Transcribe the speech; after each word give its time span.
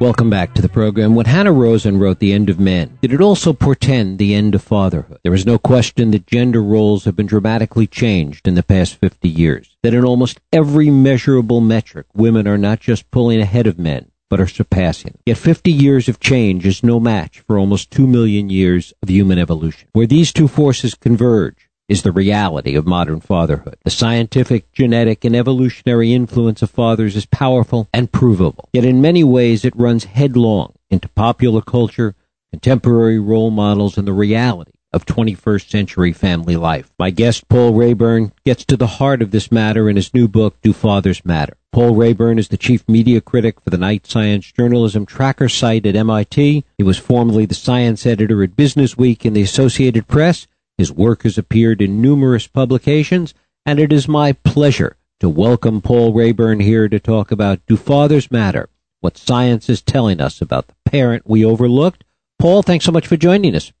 Welcome 0.00 0.30
back 0.30 0.54
to 0.54 0.62
the 0.62 0.68
program. 0.68 1.16
When 1.16 1.26
Hanna 1.26 1.50
Rosin 1.50 1.98
wrote 1.98 2.20
The 2.20 2.32
End 2.32 2.48
of 2.48 2.60
Man, 2.60 2.96
did 3.02 3.12
it 3.12 3.20
also 3.20 3.52
portend 3.52 4.18
the 4.18 4.32
end 4.32 4.54
of 4.54 4.62
fatherhood? 4.62 5.18
There 5.24 5.34
is 5.34 5.44
no 5.44 5.58
question 5.58 6.12
that 6.12 6.24
gender 6.24 6.62
roles 6.62 7.04
have 7.04 7.16
been 7.16 7.26
dramatically 7.26 7.88
changed 7.88 8.46
in 8.46 8.54
the 8.54 8.62
past 8.62 8.94
50 8.94 9.28
years. 9.28 9.76
That 9.82 9.94
in 9.94 10.04
almost 10.04 10.40
every 10.52 10.88
measurable 10.88 11.60
metric, 11.60 12.06
women 12.14 12.46
are 12.46 12.56
not 12.56 12.78
just 12.78 13.10
pulling 13.10 13.40
ahead 13.40 13.66
of 13.66 13.76
men, 13.76 14.12
but 14.30 14.40
are 14.40 14.46
surpassing. 14.46 15.18
Yet 15.26 15.36
50 15.36 15.72
years 15.72 16.08
of 16.08 16.20
change 16.20 16.64
is 16.64 16.84
no 16.84 17.00
match 17.00 17.40
for 17.40 17.58
almost 17.58 17.90
2 17.90 18.06
million 18.06 18.50
years 18.50 18.92
of 19.02 19.10
human 19.10 19.40
evolution. 19.40 19.88
Where 19.94 20.06
these 20.06 20.32
two 20.32 20.46
forces 20.46 20.94
converge, 20.94 21.67
is 21.88 22.02
the 22.02 22.12
reality 22.12 22.76
of 22.76 22.86
modern 22.86 23.20
fatherhood. 23.20 23.76
The 23.82 23.90
scientific, 23.90 24.70
genetic, 24.72 25.24
and 25.24 25.34
evolutionary 25.34 26.12
influence 26.12 26.60
of 26.62 26.70
fathers 26.70 27.16
is 27.16 27.26
powerful 27.26 27.88
and 27.92 28.12
provable. 28.12 28.68
Yet 28.72 28.84
in 28.84 29.00
many 29.00 29.24
ways 29.24 29.64
it 29.64 29.74
runs 29.74 30.04
headlong 30.04 30.74
into 30.90 31.08
popular 31.08 31.62
culture, 31.62 32.14
contemporary 32.52 33.18
role 33.18 33.50
models, 33.50 33.96
and 33.96 34.06
the 34.06 34.12
reality 34.12 34.72
of 34.92 35.04
21st 35.04 35.68
century 35.68 36.12
family 36.12 36.56
life. 36.56 36.90
My 36.98 37.10
guest, 37.10 37.48
Paul 37.48 37.74
Raeburn, 37.74 38.32
gets 38.44 38.64
to 38.66 38.76
the 38.76 38.86
heart 38.86 39.20
of 39.20 39.30
this 39.30 39.52
matter 39.52 39.88
in 39.88 39.96
his 39.96 40.14
new 40.14 40.28
book, 40.28 40.56
Do 40.62 40.72
Fathers 40.72 41.24
Matter? 41.24 41.56
Paul 41.72 41.94
Raeburn 41.94 42.38
is 42.38 42.48
the 42.48 42.56
chief 42.56 42.88
media 42.88 43.20
critic 43.20 43.60
for 43.60 43.68
the 43.68 43.76
Knight 43.76 44.06
Science 44.06 44.50
Journalism 44.50 45.04
Tracker 45.04 45.48
site 45.48 45.84
at 45.84 45.94
MIT. 45.94 46.64
He 46.78 46.84
was 46.84 46.96
formerly 46.96 47.44
the 47.44 47.54
science 47.54 48.06
editor 48.06 48.42
at 48.42 48.56
Business 48.56 48.96
Week 48.96 49.26
and 49.26 49.36
the 49.36 49.42
Associated 49.42 50.08
Press 50.08 50.46
his 50.78 50.92
work 50.92 51.24
has 51.24 51.36
appeared 51.36 51.82
in 51.82 52.00
numerous 52.00 52.46
publications, 52.46 53.34
and 53.66 53.80
it 53.80 53.92
is 53.92 54.06
my 54.06 54.32
pleasure 54.32 54.96
to 55.18 55.28
welcome 55.28 55.82
Paul 55.82 56.12
Raeburn 56.12 56.60
here 56.60 56.88
to 56.88 57.00
talk 57.00 57.32
about 57.32 57.66
Do 57.66 57.76
Fathers 57.76 58.30
Matter? 58.30 58.68
What 59.00 59.18
science 59.18 59.68
is 59.68 59.82
telling 59.82 60.20
us 60.20 60.40
about 60.40 60.68
the 60.68 60.74
parent 60.84 61.24
we 61.26 61.44
overlooked. 61.44 62.04
Paul, 62.38 62.62
thanks 62.62 62.84
so 62.84 62.92
much 62.92 63.08
for 63.08 63.16
joining 63.16 63.56
us. 63.56 63.72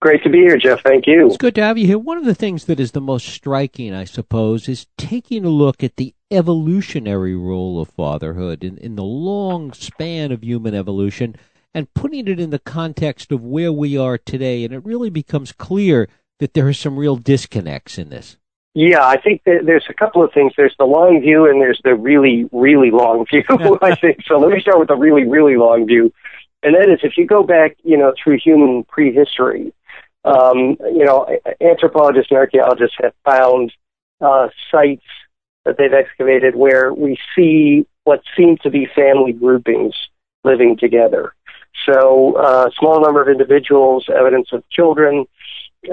Great 0.00 0.22
to 0.22 0.30
be 0.30 0.38
here, 0.38 0.56
Jeff. 0.56 0.82
Thank 0.82 1.06
you. 1.06 1.26
It's 1.26 1.36
good 1.36 1.54
to 1.56 1.62
have 1.62 1.76
you 1.76 1.86
here. 1.86 1.98
One 1.98 2.16
of 2.16 2.24
the 2.24 2.34
things 2.34 2.64
that 2.64 2.80
is 2.80 2.92
the 2.92 3.00
most 3.02 3.28
striking, 3.28 3.94
I 3.94 4.04
suppose, 4.04 4.68
is 4.68 4.86
taking 4.96 5.44
a 5.44 5.50
look 5.50 5.84
at 5.84 5.96
the 5.96 6.14
evolutionary 6.30 7.36
role 7.36 7.80
of 7.80 7.88
fatherhood 7.88 8.64
in, 8.64 8.78
in 8.78 8.96
the 8.96 9.04
long 9.04 9.72
span 9.72 10.32
of 10.32 10.42
human 10.42 10.74
evolution 10.74 11.36
and 11.74 11.92
putting 11.92 12.28
it 12.28 12.40
in 12.40 12.50
the 12.50 12.58
context 12.58 13.30
of 13.32 13.42
where 13.42 13.72
we 13.72 13.98
are 13.98 14.16
today. 14.16 14.64
And 14.64 14.72
it 14.72 14.84
really 14.84 15.10
becomes 15.10 15.52
clear 15.52 16.08
that 16.38 16.54
there 16.54 16.66
are 16.66 16.72
some 16.72 16.98
real 16.98 17.16
disconnects 17.16 17.98
in 17.98 18.10
this. 18.10 18.36
Yeah, 18.74 19.06
I 19.06 19.18
think 19.18 19.40
there's 19.46 19.86
a 19.88 19.94
couple 19.94 20.22
of 20.22 20.32
things. 20.34 20.52
There's 20.54 20.74
the 20.78 20.84
long 20.84 21.22
view 21.22 21.48
and 21.48 21.62
there's 21.62 21.80
the 21.82 21.94
really, 21.94 22.46
really 22.52 22.90
long 22.90 23.24
view, 23.24 23.42
I 23.82 23.94
think. 23.94 24.18
So 24.26 24.38
let 24.38 24.50
me 24.50 24.60
start 24.60 24.78
with 24.78 24.88
the 24.88 24.96
really, 24.96 25.24
really 25.24 25.56
long 25.56 25.86
view. 25.86 26.12
And 26.62 26.74
that 26.74 26.90
is 26.90 27.00
if 27.02 27.16
you 27.16 27.26
go 27.26 27.42
back, 27.42 27.76
you 27.84 27.96
know, 27.96 28.12
through 28.22 28.38
human 28.38 28.84
prehistory, 28.84 29.72
um, 30.26 30.76
you 30.80 31.04
know, 31.04 31.26
anthropologists 31.60 32.30
and 32.30 32.38
archaeologists 32.38 32.96
have 33.00 33.14
found 33.24 33.72
uh, 34.20 34.48
sites 34.70 35.04
that 35.64 35.76
they've 35.78 35.92
excavated 35.92 36.54
where 36.54 36.92
we 36.92 37.16
see 37.34 37.86
what 38.04 38.22
seem 38.36 38.56
to 38.58 38.70
be 38.70 38.86
family 38.94 39.32
groupings 39.32 39.94
living 40.44 40.76
together. 40.76 41.32
So, 41.84 42.34
uh, 42.36 42.70
small 42.78 43.00
number 43.00 43.22
of 43.22 43.28
individuals, 43.28 44.06
evidence 44.14 44.48
of 44.52 44.68
children, 44.70 45.26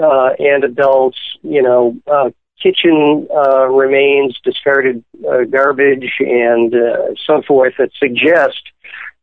uh, 0.00 0.30
and 0.38 0.64
adults, 0.64 1.18
you 1.42 1.62
know, 1.62 1.96
uh, 2.06 2.30
kitchen 2.62 3.26
uh, 3.34 3.66
remains, 3.66 4.38
discarded 4.44 5.04
uh, 5.28 5.44
garbage, 5.44 6.12
and 6.20 6.74
uh, 6.74 7.14
so 7.26 7.42
forth 7.42 7.74
that 7.78 7.90
suggest 7.98 8.62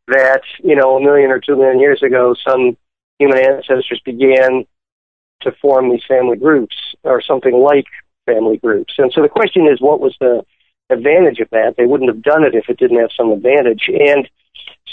that, 0.08 0.42
you 0.64 0.76
know, 0.76 0.98
a 0.98 1.02
million 1.02 1.32
or 1.32 1.40
two 1.40 1.56
million 1.56 1.80
years 1.80 2.04
ago, 2.04 2.36
some 2.48 2.78
human 3.20 3.40
ancestors 3.40 4.02
began 4.04 4.66
to 5.42 5.52
form 5.62 5.90
these 5.90 6.04
family 6.08 6.38
groups 6.38 6.76
or 7.04 7.22
something 7.22 7.54
like 7.54 7.86
family 8.26 8.58
groups. 8.58 8.94
And 8.98 9.12
so 9.14 9.22
the 9.22 9.30
question 9.30 9.68
is, 9.68 9.82
what 9.82 10.00
was 10.00 10.16
the 10.20 10.44
advantage 10.90 11.40
of 11.40 11.50
that? 11.52 11.76
They 11.78 11.86
wouldn't 11.86 12.10
have 12.10 12.22
done 12.22 12.44
it 12.44 12.54
if 12.54 12.70
it 12.70 12.78
didn't 12.78 13.00
have 13.00 13.10
some 13.16 13.32
advantage. 13.32 13.90
And 13.90 14.30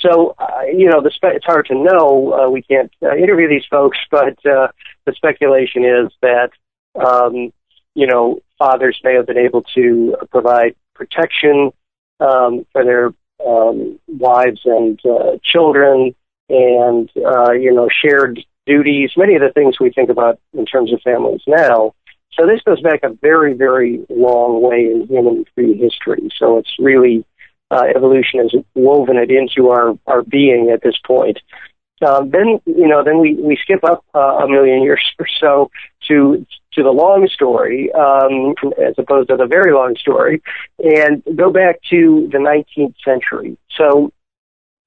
so, 0.01 0.35
uh, 0.39 0.63
you 0.73 0.89
know, 0.89 1.01
the 1.01 1.11
spe- 1.11 1.35
it's 1.35 1.45
hard 1.45 1.67
to 1.67 1.75
know. 1.75 2.33
Uh, 2.33 2.51
we 2.51 2.63
can't 2.63 2.93
uh, 3.03 3.15
interview 3.17 3.49
these 3.49 3.65
folks, 3.71 3.99
but 4.11 4.39
uh, 4.47 4.69
the 5.07 5.13
speculation 5.15 5.85
is 5.85 6.13
that, 6.23 6.51
um, 6.95 7.53
you 7.95 8.07
know, 8.07 8.41
fathers 8.59 8.99
may 9.05 9.15
have 9.15 9.27
been 9.27 9.39
able 9.39 9.63
to 9.75 10.17
provide 10.31 10.75
protection 10.95 11.71
um, 12.21 12.67
for 12.73 12.85
their 12.85 13.13
um, 13.47 13.99
wives 14.09 14.61
and 14.65 15.01
uh, 15.07 15.39
children, 15.43 16.15
and 16.49 17.11
uh, 17.25 17.53
you 17.53 17.73
know, 17.73 17.89
shared 17.89 18.45
duties. 18.67 19.11
Many 19.17 19.35
of 19.35 19.43
the 19.43 19.53
things 19.53 19.79
we 19.81 19.91
think 19.91 20.11
about 20.11 20.41
in 20.53 20.67
terms 20.67 20.93
of 20.93 21.01
families 21.03 21.43
now. 21.47 21.95
So 22.33 22.47
this 22.47 22.61
goes 22.63 22.81
back 22.81 23.01
a 23.03 23.11
very, 23.21 23.55
very 23.55 24.05
long 24.09 24.63
way 24.63 24.85
in 24.85 25.07
human 25.09 25.45
prehistory. 25.55 26.29
So 26.39 26.59
it's 26.59 26.73
really 26.79 27.25
uh, 27.71 27.85
evolution 27.95 28.41
has 28.41 28.55
woven 28.75 29.17
it 29.17 29.31
into 29.31 29.69
our, 29.69 29.99
our 30.07 30.23
being 30.23 30.71
at 30.73 30.83
this 30.83 30.97
point. 31.05 31.39
Um, 32.07 32.31
then 32.31 32.61
you 32.65 32.87
know, 32.87 33.03
then 33.03 33.19
we, 33.19 33.35
we 33.35 33.59
skip 33.61 33.83
up 33.83 34.05
uh, 34.15 34.39
a 34.45 34.49
million 34.49 34.83
years 34.83 35.03
or 35.19 35.27
so 35.41 35.71
to 36.09 36.47
to 36.75 36.83
the 36.83 36.91
long 36.91 37.29
story, 37.33 37.91
um, 37.93 38.55
as 38.79 38.95
opposed 38.99 39.31
to 39.31 39.37
the 39.37 39.47
very 39.47 39.73
long 39.73 39.97
story, 39.97 40.43
and 40.79 41.23
go 41.35 41.51
back 41.51 41.81
to 41.91 42.29
the 42.31 42.39
19th 42.39 42.95
century. 43.05 43.57
So, 43.77 44.13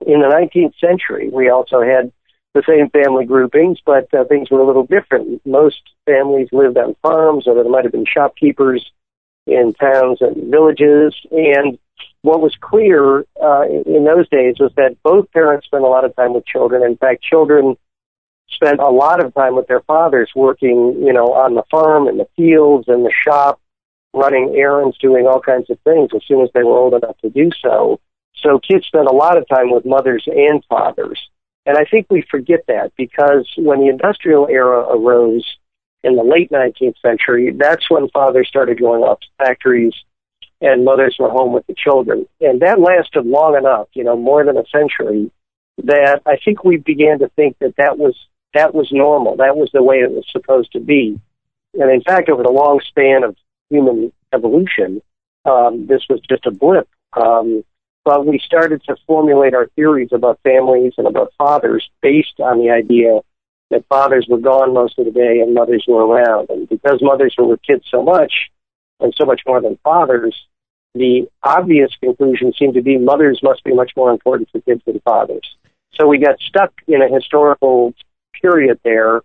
in 0.06 0.22
the 0.22 0.28
19th 0.28 0.74
century, 0.80 1.30
we 1.30 1.50
also 1.50 1.81
had 1.81 2.14
the 2.53 2.64
same 2.68 2.90
family 2.90 3.25
groupings, 3.25 3.80
but 3.86 4.14
uh, 4.14 4.24
things 4.25 4.50
were 4.50 4.62
a 4.62 4.66
little 4.66 4.86
different. 4.86 5.46
Most 5.46 5.81
families 6.06 6.50
lived 6.52 6.78
on 6.78 6.96
farms, 7.02 7.46
or 7.47 7.56
there 7.56 7.70
might 7.70 7.84
have 7.84 7.91
been 7.91 8.06
shopkeepers 8.06 8.90
in 9.47 9.74
towns 9.74 10.19
and 10.22 10.52
villages, 10.52 11.16
and 11.31 11.78
what 12.22 12.41
was 12.41 12.56
clear 12.62 13.25
uh, 13.41 13.63
in 13.63 14.06
those 14.06 14.29
days 14.29 14.56
was 14.59 14.72
that 14.78 14.96
both 15.03 15.31
parents 15.31 15.66
spent 15.66 15.84
a 15.84 15.88
lot 15.88 16.06
of 16.06 16.16
time 16.16 16.34
with 16.34 16.46
children. 16.46 16.84
In 16.84 16.97
fact, 16.97 17.24
children 17.24 17.75
spent 18.50 18.79
a 18.79 18.90
lot 18.90 19.24
of 19.24 19.34
time 19.34 19.56
with 19.56 19.68
their 19.68 19.81
fathers 19.81 20.29
working, 20.35 21.02
you 21.03 21.13
know, 21.13 21.34
on 21.34 21.56
the 21.56 21.63
farm, 21.72 22.07
in 22.07 22.18
the 22.18 22.28
fields, 22.35 22.88
in 22.88 23.03
the 23.03 23.13
shop, 23.25 23.59
running 24.13 24.53
errands, 24.56 24.97
doing 25.00 25.25
all 25.25 25.40
kinds 25.40 25.69
of 25.69 25.79
things 25.79 26.09
as 26.16 26.22
soon 26.28 26.41
as 26.41 26.50
they 26.53 26.63
were 26.63 26.78
old 26.78 26.94
enough 26.94 27.18
to 27.19 27.29
do 27.29 27.50
so. 27.62 28.00
So 28.35 28.59
kids 28.59 28.85
spent 28.85 29.08
a 29.08 29.13
lot 29.13 29.38
of 29.38 29.47
time 29.47 29.72
with 29.72 29.85
mothers 29.85 30.23
and 30.28 30.63
fathers. 30.66 31.19
And 31.66 31.78
I 31.78 31.85
think 31.85 32.08
we 32.09 32.25
forget 32.29 32.62
that 32.68 32.91
because 32.97 33.47
when 33.58 33.79
the 33.81 33.90
industrial 33.90 34.47
era 34.47 34.79
arose 34.79 35.46
in 36.04 36.16
the 36.16 36.24
late 36.24 36.52
19th 36.52 36.96
century, 37.02 37.54
that's 37.58 37.90
when 37.90 38.10
fathers 38.10 38.48
started 38.48 38.80
going 38.80 39.04
off 39.04 39.20
to 39.20 39.28
factories 39.38 39.94
and 40.62 40.86
mothers 40.86 41.16
were 41.20 41.30
home 41.30 41.54
with 41.54 41.66
the 41.68 41.76
children. 41.76 42.28
And 42.40 42.62
that 42.62 42.80
lasted 42.80 43.26
long 43.26 43.56
enough, 43.56 43.88
you 43.94 44.04
know, 44.04 44.16
more 44.16 44.44
than 44.46 44.58
a 44.58 44.64
century, 44.72 45.32
that 45.84 46.22
I 46.26 46.38
think 46.44 46.64
we 46.64 46.78
began 46.78 47.20
to 47.20 47.30
think 47.30 47.58
that 47.60 47.76
that 47.78 47.98
was 47.98 48.16
that 48.54 48.76
was 48.76 48.90
normal. 48.92 49.38
That 49.38 49.56
was 49.56 49.70
the 49.74 49.82
way 49.82 49.98
it 49.98 50.12
was 50.12 50.26
supposed 50.30 50.74
to 50.74 50.80
be. 50.80 51.20
And 51.74 51.90
in 51.90 52.02
fact, 52.02 52.30
over 52.30 52.44
the 52.44 52.52
long 52.52 52.82
span 52.86 53.24
of 53.24 53.36
human 53.70 54.12
evolution, 54.34 55.02
um, 55.46 55.88
this 55.88 56.02
was 56.10 56.20
just 56.30 56.46
a 56.46 56.52
blip. 56.52 56.88
Um, 57.14 57.64
but 58.04 58.26
we 58.26 58.40
started 58.40 58.84
to 58.84 58.96
formulate 59.08 59.54
our 59.54 59.68
theories 59.76 60.10
about 60.12 60.40
families 60.44 60.94
and 60.98 61.08
about 61.08 61.34
fathers 61.38 61.90
based 62.02 62.40
on 62.40 62.60
the 62.60 62.72
idea 62.72 63.22
that 63.72 63.86
fathers 63.88 64.28
were 64.30 64.38
gone 64.38 64.74
most 64.74 65.00
of 65.00 65.06
the 65.06 65.12
day 65.12 65.40
and 65.40 65.54
mothers 65.54 65.86
were 65.88 66.06
around. 66.06 66.50
And 66.50 66.70
because 66.70 67.00
mothers 67.02 67.34
were 67.38 67.48
with 67.48 67.62
kids 67.64 67.86
so 67.90 68.04
much, 68.04 68.32
and 69.02 69.14
so 69.18 69.26
much 69.26 69.42
more 69.48 69.59
than 69.62 69.78
fathers, 69.84 70.35
the 70.94 71.28
obvious 71.44 71.91
conclusion 72.00 72.53
seemed 72.58 72.76
to 72.76 72.82
be 72.82 72.97
mothers 72.97 73.40
must 73.41 73.64
be 73.64 73.73
much 73.73 73.91
more 73.96 74.12
important 74.12 74.50
for 74.52 74.62
kids 74.62 74.82
than 74.85 75.00
fathers. 75.00 75.56
So 75.94 76.08
we 76.08 76.20
got 76.20 76.40
stuck 76.40 76.72
in 76.88 77.02
a 77.02 77.14
historical 77.14 77.94
period 78.41 78.79
there, 78.84 79.22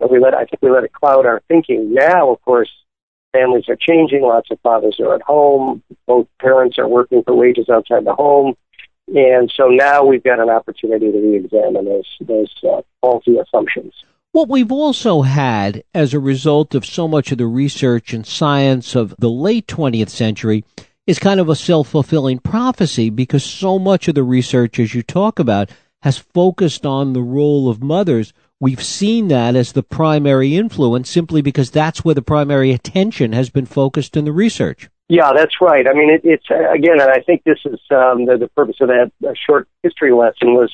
and 0.00 0.10
we 0.10 0.18
let 0.18 0.34
I 0.34 0.44
think 0.44 0.60
we 0.60 0.70
let 0.70 0.84
it 0.84 0.92
cloud 0.92 1.26
our 1.26 1.40
thinking. 1.48 1.94
Now, 1.94 2.30
of 2.30 2.42
course, 2.42 2.70
families 3.32 3.68
are 3.68 3.76
changing. 3.76 4.22
Lots 4.22 4.50
of 4.50 4.60
fathers 4.60 4.98
are 5.00 5.14
at 5.14 5.22
home. 5.22 5.82
Both 6.06 6.28
parents 6.40 6.78
are 6.78 6.88
working 6.88 7.22
for 7.22 7.34
wages 7.34 7.68
outside 7.68 8.04
the 8.04 8.14
home, 8.14 8.54
and 9.08 9.52
so 9.54 9.68
now 9.68 10.04
we've 10.04 10.24
got 10.24 10.40
an 10.40 10.50
opportunity 10.50 11.10
to 11.12 11.18
re-examine 11.18 11.84
those 11.84 12.08
those 12.20 12.52
uh, 12.68 12.82
faulty 13.00 13.36
assumptions. 13.38 13.92
What 14.32 14.48
we've 14.48 14.72
also 14.72 15.22
had 15.22 15.84
as 15.94 16.12
a 16.12 16.18
result 16.18 16.74
of 16.74 16.84
so 16.84 17.06
much 17.06 17.30
of 17.30 17.38
the 17.38 17.46
research 17.46 18.12
and 18.12 18.26
science 18.26 18.96
of 18.96 19.14
the 19.18 19.30
late 19.30 19.68
20th 19.68 20.08
century 20.08 20.64
is 21.06 21.18
kind 21.18 21.38
of 21.38 21.48
a 21.48 21.54
self-fulfilling 21.54 22.40
prophecy 22.40 23.10
because 23.10 23.44
so 23.44 23.78
much 23.78 24.08
of 24.08 24.16
the 24.16 24.24
research, 24.24 24.80
as 24.80 24.94
you 24.94 25.02
talk 25.02 25.38
about, 25.38 25.70
has 26.02 26.18
focused 26.18 26.84
on 26.84 27.12
the 27.12 27.22
role 27.22 27.68
of 27.68 27.82
mothers. 27.82 28.32
We've 28.58 28.82
seen 28.82 29.28
that 29.28 29.54
as 29.54 29.72
the 29.72 29.82
primary 29.82 30.56
influence 30.56 31.10
simply 31.10 31.40
because 31.40 31.70
that's 31.70 32.04
where 32.04 32.14
the 32.14 32.22
primary 32.22 32.72
attention 32.72 33.32
has 33.34 33.50
been 33.50 33.66
focused 33.66 34.16
in 34.16 34.24
the 34.24 34.32
research. 34.32 34.88
Yeah, 35.08 35.32
that's 35.36 35.60
right. 35.60 35.86
I 35.86 35.92
mean, 35.92 36.10
it, 36.10 36.22
it's 36.24 36.46
again, 36.46 37.00
and 37.00 37.10
I 37.10 37.20
think 37.20 37.44
this 37.44 37.58
is 37.64 37.78
um, 37.90 38.24
the, 38.24 38.38
the 38.40 38.48
purpose 38.56 38.76
of 38.80 38.88
that 38.88 39.12
uh, 39.26 39.34
short 39.46 39.68
history 39.82 40.12
lesson 40.12 40.54
was 40.54 40.72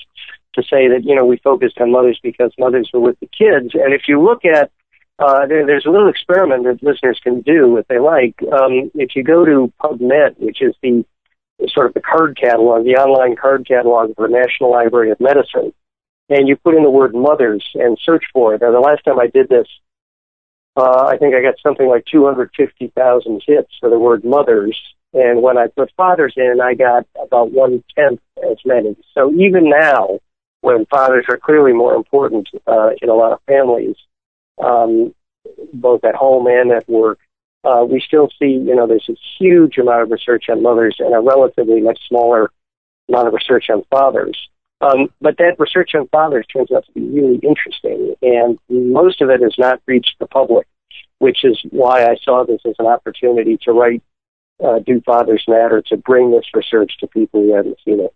to 0.55 0.63
say 0.63 0.89
that 0.89 1.03
you 1.05 1.17
know 1.17 1.25
we 1.25 1.39
focused 1.39 1.79
on 1.81 1.91
mothers 1.91 2.19
because 2.23 2.53
mothers 2.59 2.91
were 2.93 3.01
with 3.01 3.19
the 3.21 3.27
kids, 3.27 3.75
and 3.75 3.93
if 3.93 4.03
you 4.07 4.23
look 4.23 4.45
at 4.45 4.71
uh, 5.19 5.47
there, 5.47 5.67
there's 5.67 5.85
a 5.85 5.91
little 5.91 6.09
experiment 6.09 6.65
that 6.65 6.83
listeners 6.83 7.21
can 7.23 7.41
do 7.41 7.77
if 7.77 7.89
they 7.89 7.99
like. 7.99 8.35
Um, 8.53 8.91
if 8.95 9.17
you 9.17 9.25
go 9.25 9.45
to 9.45 9.73
PubMed, 9.83 10.39
which 10.39 10.63
is 10.63 10.75
the 10.81 11.05
sort 11.69 11.87
of 11.89 11.95
the 11.95 12.01
card 12.01 12.39
catalog, 12.41 12.85
the 12.85 12.95
online 12.95 13.37
card 13.37 13.67
catalog 13.67 14.15
for 14.15 14.29
the 14.29 14.33
National 14.33 14.71
Library 14.71 15.11
of 15.11 15.21
Medicine, 15.21 15.73
and 16.29 16.49
you 16.49 16.57
put 16.57 16.77
in 16.77 16.85
the 16.85 16.91
word 16.91 17.15
mothers 17.15 17.69
and 17.75 17.99
search 18.03 18.25
for 18.33 18.55
it. 18.55 18.63
Now, 18.63 18.71
the 18.71 18.79
last 18.79 19.05
time 19.05 19.19
I 19.19 19.27
did 19.27 19.49
this, 19.49 19.67
uh, 20.81 21.07
I 21.07 21.17
think 21.17 21.35
I 21.35 21.43
got 21.43 21.55
something 21.63 21.89
like 21.89 22.05
250,000 22.07 23.43
hits 23.47 23.73
for 23.81 23.91
the 23.91 23.99
word 23.99 24.25
mothers. 24.25 24.79
And 25.13 25.43
when 25.43 25.59
I 25.59 25.67
put 25.67 25.93
fathers 25.97 26.35
in, 26.37 26.61
I 26.61 26.75
got 26.75 27.07
about 27.21 27.53
one 27.53 27.83
tenth 27.97 28.21
as 28.49 28.59
many. 28.65 28.97
So 29.15 29.33
even 29.33 29.69
now, 29.69 30.21
when 30.61 30.87
fathers 30.87 31.27
are 31.29 31.39
clearly 31.39 31.73
more 31.73 31.95
important 31.95 32.49
uh, 32.67 32.91
in 33.01 33.09
a 33.09 33.15
lot 33.15 33.33
of 33.33 33.41
families, 33.47 33.97
um, 34.63 35.15
both 35.73 36.05
at 36.05 36.15
home 36.15 36.47
and 36.47 36.71
at 36.71 36.89
work, 36.89 37.19
uh, 37.65 37.85
we 37.89 38.01
still 38.01 38.29
see, 38.39 38.53
you 38.53 38.75
know, 38.75 38.87
there's 38.87 39.09
a 39.09 39.17
huge 39.39 39.79
amount 39.79 40.03
of 40.03 40.11
research 40.11 40.45
on 40.49 40.63
mothers 40.63 40.97
and 40.99 41.15
a 41.15 41.21
relatively 41.21 41.81
much 41.81 41.99
smaller 42.09 42.51
amount 43.09 43.29
of 43.29 43.35
research 43.35 43.69
on 43.71 43.83
fathers. 43.91 44.49
Um, 44.81 45.11
but 45.21 45.37
that 45.39 45.57
research 45.59 45.95
on 45.95 46.09
fathers 46.09 46.47
turns 46.47 46.73
out 46.73 46.87
to 46.87 46.93
be 46.93 47.03
really 47.03 47.39
interesting, 47.43 48.15
and 48.23 48.59
most 48.69 49.21
of 49.21 49.29
it 49.29 49.43
has 49.43 49.55
not 49.59 49.83
reached 49.87 50.17
the 50.19 50.27
public, 50.27 50.67
which 51.19 51.45
is 51.45 51.61
why 51.71 52.07
I 52.07 52.17
saw 52.25 52.45
this 52.45 52.61
as 52.65 52.77
an 52.79 52.87
opportunity 52.87 53.59
to 53.65 53.73
write 53.73 54.03
uh, 54.65 54.79
Do 54.79 55.03
Fathers 55.03 55.45
Matter, 55.47 55.83
to 55.89 55.97
bring 55.99 56.31
this 56.31 56.47
research 56.55 56.93
to 57.01 57.07
people 57.07 57.43
who 57.43 57.55
hadn't 57.55 57.79
seen 57.85 58.01
it. 58.01 58.15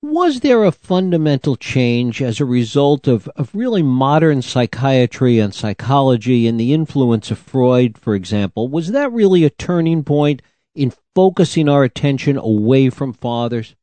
Was 0.00 0.40
there 0.40 0.62
a 0.62 0.70
fundamental 0.70 1.56
change 1.56 2.22
as 2.22 2.38
a 2.38 2.44
result 2.44 3.08
of, 3.08 3.26
of 3.34 3.52
really 3.52 3.82
modern 3.82 4.42
psychiatry 4.42 5.40
and 5.40 5.52
psychology 5.52 6.46
and 6.46 6.60
the 6.60 6.72
influence 6.72 7.32
of 7.32 7.38
Freud, 7.38 7.98
for 7.98 8.14
example? 8.14 8.68
Was 8.68 8.92
that 8.92 9.10
really 9.10 9.44
a 9.44 9.50
turning 9.50 10.04
point 10.04 10.40
in 10.74 10.92
focusing 11.16 11.68
our 11.68 11.82
attention 11.82 12.36
away 12.36 12.90
from 12.90 13.12
fathers? 13.12 13.74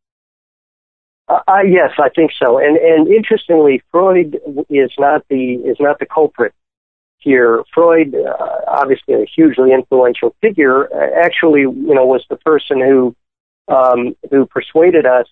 Uh, 1.27 1.39
uh, 1.48 1.62
yes, 1.68 1.92
I 1.98 2.10
think 2.10 2.31
so. 2.38 2.60
And 2.60 2.77
and 2.77 3.07
interestingly, 3.07 3.81
Freud 3.92 4.39
is 4.69 4.92
not 5.00 5.25
the 5.30 5.56
is 5.56 5.77
not 5.80 6.00
the 6.00 6.06
culprit 6.06 6.54
here. 7.18 7.63
Freud, 7.74 8.16
uh, 8.16 8.62
obviously 8.68 9.16
a 9.16 9.25
hugely 9.25 9.72
influential 9.74 10.36
figure, 10.42 10.88
uh, 10.94 11.25
actually, 11.25 11.62
you 11.62 11.94
know, 11.94 12.06
was 12.06 12.24
the 12.30 12.38
person 12.38 12.80
who 12.80 13.16
um, 13.68 14.16
who 14.30 14.45
persuaded 14.45 15.06
us 15.06 15.27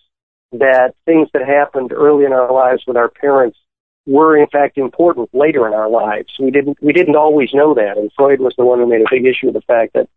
that 0.52 0.94
things 1.04 1.28
that 1.32 1.46
happened 1.46 1.92
early 1.92 2.24
in 2.24 2.32
our 2.32 2.52
lives 2.52 2.82
with 2.86 2.96
our 2.96 3.08
parents 3.08 3.58
were 4.06 4.36
in 4.36 4.46
fact 4.48 4.76
important 4.76 5.30
later 5.32 5.66
in 5.66 5.72
our 5.72 5.88
lives. 5.88 6.32
We 6.38 6.50
didn't 6.50 6.78
we 6.82 6.92
didn't 6.92 7.16
always 7.16 7.54
know 7.54 7.74
that, 7.74 7.96
and 7.96 8.10
Freud 8.16 8.40
was 8.40 8.54
the 8.58 8.64
one 8.64 8.78
who 8.80 8.86
made 8.86 9.00
a 9.00 9.10
big 9.10 9.24
issue 9.24 9.48
of 9.48 9.54
the 9.54 9.60
fact 9.62 9.94
that 9.94 10.08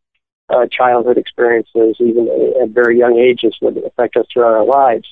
uh, 0.49 0.65
childhood 0.71 1.17
experiences, 1.17 1.95
even 1.99 2.27
at 2.61 2.69
very 2.69 2.97
young 2.97 3.17
ages, 3.17 3.55
would 3.61 3.77
affect 3.77 4.17
us 4.17 4.25
throughout 4.31 4.53
our 4.53 4.65
lives. 4.65 5.07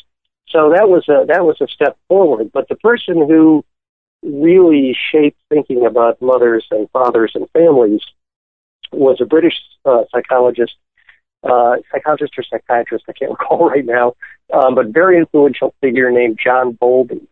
So 0.56 0.70
that 0.70 0.88
was 0.88 1.04
a 1.10 1.26
that 1.28 1.44
was 1.44 1.58
a 1.60 1.68
step 1.68 1.98
forward. 2.08 2.50
But 2.54 2.70
the 2.70 2.78
person 2.78 3.18
who 3.18 3.66
really 4.24 4.98
shaped 5.12 5.38
thinking 5.50 5.86
about 5.86 6.22
mothers 6.22 6.66
and 6.72 6.90
fathers 6.92 7.34
and 7.36 7.50
families 7.52 8.00
was 8.94 9.18
a 9.20 9.26
British 9.26 9.56
uh, 9.84 10.04
psychologist 10.12 10.76
uh, 11.44 11.76
psychologist 11.92 12.34
or 12.38 12.44
psychiatrist, 12.44 13.04
I 13.10 13.12
can't 13.12 13.32
recall 13.38 13.70
right 13.70 13.86
now, 13.86 14.14
um, 14.54 14.76
but 14.76 14.88
very 14.88 15.18
influential 15.18 15.76
figure 15.82 16.10
named 16.10 16.40
John 16.42 16.72
Bowlby. 16.72 17.28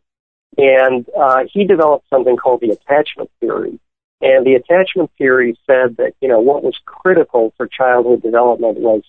And 0.58 1.06
uh, 1.18 1.46
he 1.52 1.64
developed 1.64 2.10
something 2.10 2.36
called 2.36 2.60
the 2.60 2.72
attachment 2.72 3.32
theory. 3.40 3.80
And 4.22 4.46
the 4.46 4.56
attachment 4.56 5.12
theory 5.18 5.58
said 5.66 5.98
that, 5.98 6.14
you 6.22 6.28
know, 6.28 6.40
what 6.40 6.64
was 6.64 6.76
critical 6.86 7.54
for 7.58 7.68
childhood 7.68 8.22
development 8.22 8.80
was, 8.80 9.02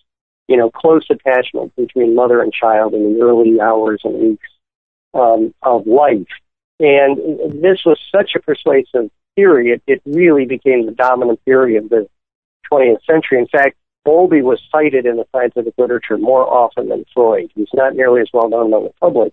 you 0.49 0.57
know, 0.57 0.71
close 0.71 1.07
attachment 1.11 1.75
between 1.77 2.15
mother 2.15 2.41
and 2.41 2.53
child 2.53 2.95
in 2.95 3.15
the 3.15 3.25
early 3.25 3.61
hours 3.61 4.01
and 4.05 4.15
weeks 4.15 4.49
um, 5.15 5.55
of 5.63 5.87
life. 5.87 6.27
And 6.81 7.63
this 7.63 7.83
was 7.87 7.99
such 8.13 8.33
a 8.35 8.41
persuasive 8.41 9.11
theory, 9.37 9.71
it, 9.71 9.83
it 9.87 10.03
really 10.05 10.47
became 10.47 10.87
the 10.87 10.93
dominant 10.93 11.41
theory 11.45 11.77
of 11.77 11.89
the 11.89 12.09
20th 12.73 13.05
century. 13.05 13.39
In 13.39 13.47
fact, 13.47 13.77
Bowlby 14.05 14.43
was 14.43 14.61
cited 14.71 15.07
in 15.07 15.17
the 15.17 15.27
scientific 15.33 15.75
literature 15.79 16.19
more 16.19 16.47
often 16.47 16.89
than 16.89 17.05
Freud. 17.15 17.51
He's 17.55 17.69
not 17.73 17.95
nearly 17.95 18.21
as 18.21 18.29
well 18.33 18.49
known 18.49 18.67
in 18.67 18.85
the 18.85 18.93
public, 19.01 19.33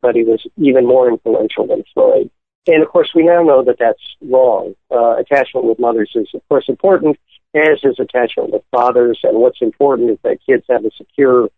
but 0.00 0.14
he 0.14 0.24
was 0.24 0.46
even 0.56 0.86
more 0.86 1.08
influential 1.08 1.66
than 1.66 1.84
Freud. 1.94 2.30
And 2.68 2.82
of 2.82 2.90
course, 2.90 3.10
we 3.14 3.24
now 3.24 3.42
know 3.42 3.64
that 3.64 3.76
that's 3.80 4.02
wrong. 4.20 4.74
Uh, 4.90 5.16
attachment 5.16 5.64
with 5.64 5.78
mothers 5.78 6.12
is, 6.14 6.28
of 6.34 6.42
course, 6.50 6.66
important, 6.68 7.16
as 7.54 7.80
is 7.82 7.98
attachment 7.98 8.52
with 8.52 8.62
fathers. 8.70 9.18
And 9.22 9.38
what's 9.38 9.62
important 9.62 10.10
is 10.10 10.18
that 10.22 10.38
kids 10.46 10.64
have 10.68 10.84
a 10.84 10.90
secure 10.96 11.48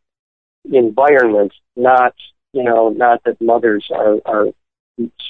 environment, 0.72 1.52
not, 1.76 2.14
you 2.52 2.62
know, 2.62 2.90
not 2.90 3.24
that 3.24 3.40
mothers 3.40 3.88
are, 3.92 4.18
are 4.24 4.46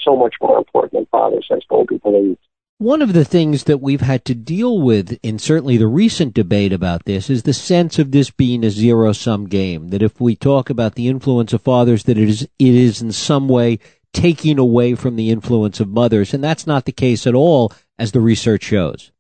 so 0.05 0.17
much 0.17 0.35
more 0.43 0.59
important 0.59 0.93
than 0.93 1.07
fathers, 1.07 1.49
as 1.51 1.63
Bowlby 1.69 1.97
believes. 1.97 2.39
One 2.77 3.01
of 3.01 3.13
the 3.15 3.25
things 3.25 3.65
that 3.65 3.81
we've 3.81 4.01
had 4.01 4.25
to 4.27 4.35
deal 4.35 4.81
with 4.81 5.19
in 5.23 5.39
certainly 5.39 5.77
the 5.77 5.87
recent 5.87 6.35
debate 6.35 6.73
about 6.73 7.05
this 7.05 7.31
is 7.31 7.43
the 7.43 7.53
sense 7.53 7.99
of 7.99 8.11
this 8.11 8.31
being 8.31 8.65
a 8.65 8.71
zero 8.71 9.13
sum 9.13 9.47
game. 9.47 9.89
That 9.89 10.03
if 10.03 10.21
we 10.21 10.35
talk 10.35 10.69
about 10.69 10.95
the 10.95 11.09
influence 11.09 11.53
of 11.53 11.63
fathers, 11.63 12.05
that 12.05 12.19
it 12.19 12.29
is, 12.29 12.43
it 12.43 12.75
is 12.75 13.01
in 13.01 13.13
some 13.13 13.49
way 13.49 13.79
taking 14.13 14.59
away 14.59 14.95
from 14.95 15.17
the 15.17 15.31
influence 15.31 15.81
of 15.81 15.89
mothers. 15.89 16.35
And 16.35 16.43
that's 16.43 16.67
not 16.67 16.85
the 16.85 16.93
case 16.93 17.27
at 17.27 17.35
all, 17.35 17.73
as 17.99 18.13
the 18.13 18.21
research 18.21 18.65
shows. 18.65 19.13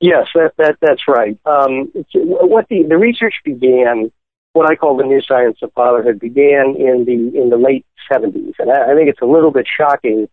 Yes, 0.00 0.28
that, 0.34 0.52
that 0.58 0.76
that's 0.80 1.02
right. 1.08 1.36
Um, 1.44 1.90
what 2.14 2.68
the, 2.68 2.84
the 2.88 2.96
research 2.96 3.34
began, 3.44 4.12
what 4.52 4.70
I 4.70 4.76
call 4.76 4.96
the 4.96 5.04
new 5.04 5.20
science 5.20 5.58
of 5.60 5.72
fatherhood, 5.72 6.20
began 6.20 6.76
in 6.78 7.04
the 7.04 7.40
in 7.40 7.50
the 7.50 7.56
late 7.56 7.84
70s, 8.10 8.54
and 8.60 8.70
I, 8.70 8.92
I 8.92 8.94
think 8.94 9.08
it's 9.08 9.20
a 9.20 9.26
little 9.26 9.50
bit 9.50 9.66
shocking 9.66 10.28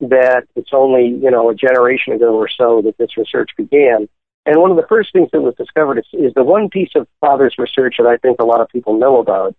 that 0.00 0.44
it's 0.56 0.70
only, 0.72 1.06
you 1.06 1.30
know, 1.30 1.48
a 1.50 1.54
generation 1.54 2.12
ago 2.12 2.34
or 2.34 2.48
so 2.48 2.82
that 2.82 2.98
this 2.98 3.16
research 3.16 3.50
began. 3.56 4.08
And 4.44 4.60
one 4.60 4.70
of 4.70 4.76
the 4.76 4.86
first 4.88 5.12
things 5.12 5.30
that 5.32 5.40
was 5.40 5.54
discovered 5.54 5.98
is, 5.98 6.06
is 6.12 6.34
the 6.34 6.44
one 6.44 6.68
piece 6.68 6.90
of 6.94 7.08
father's 7.20 7.54
research 7.58 7.96
that 7.98 8.06
I 8.06 8.16
think 8.18 8.40
a 8.40 8.44
lot 8.44 8.60
of 8.60 8.68
people 8.68 8.98
know 8.98 9.18
about, 9.18 9.56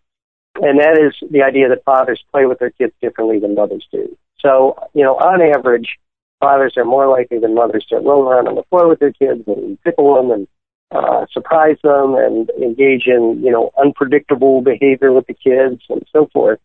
and 0.61 0.79
that 0.79 0.97
is 0.97 1.13
the 1.31 1.43
idea 1.43 1.69
that 1.69 1.83
fathers 1.83 2.23
play 2.31 2.45
with 2.45 2.59
their 2.59 2.71
kids 2.71 2.93
differently 3.01 3.39
than 3.39 3.55
mothers 3.55 3.85
do. 3.91 4.17
So, 4.39 4.75
you 4.93 5.03
know, 5.03 5.15
on 5.15 5.41
average, 5.41 5.97
fathers 6.39 6.73
are 6.77 6.85
more 6.85 7.07
likely 7.07 7.39
than 7.39 7.55
mothers 7.55 7.85
to 7.89 7.97
roll 7.97 8.27
around 8.27 8.47
on 8.47 8.55
the 8.55 8.63
floor 8.69 8.87
with 8.87 8.99
their 8.99 9.13
kids 9.13 9.43
and 9.47 9.77
tickle 9.83 10.15
them 10.15 10.31
and 10.31 10.47
uh, 10.91 11.25
surprise 11.31 11.77
them 11.83 12.15
and 12.15 12.49
engage 12.61 13.07
in, 13.07 13.41
you 13.43 13.51
know, 13.51 13.71
unpredictable 13.81 14.61
behavior 14.61 15.11
with 15.11 15.27
the 15.27 15.33
kids 15.33 15.81
and 15.89 16.03
so 16.13 16.29
forth. 16.31 16.59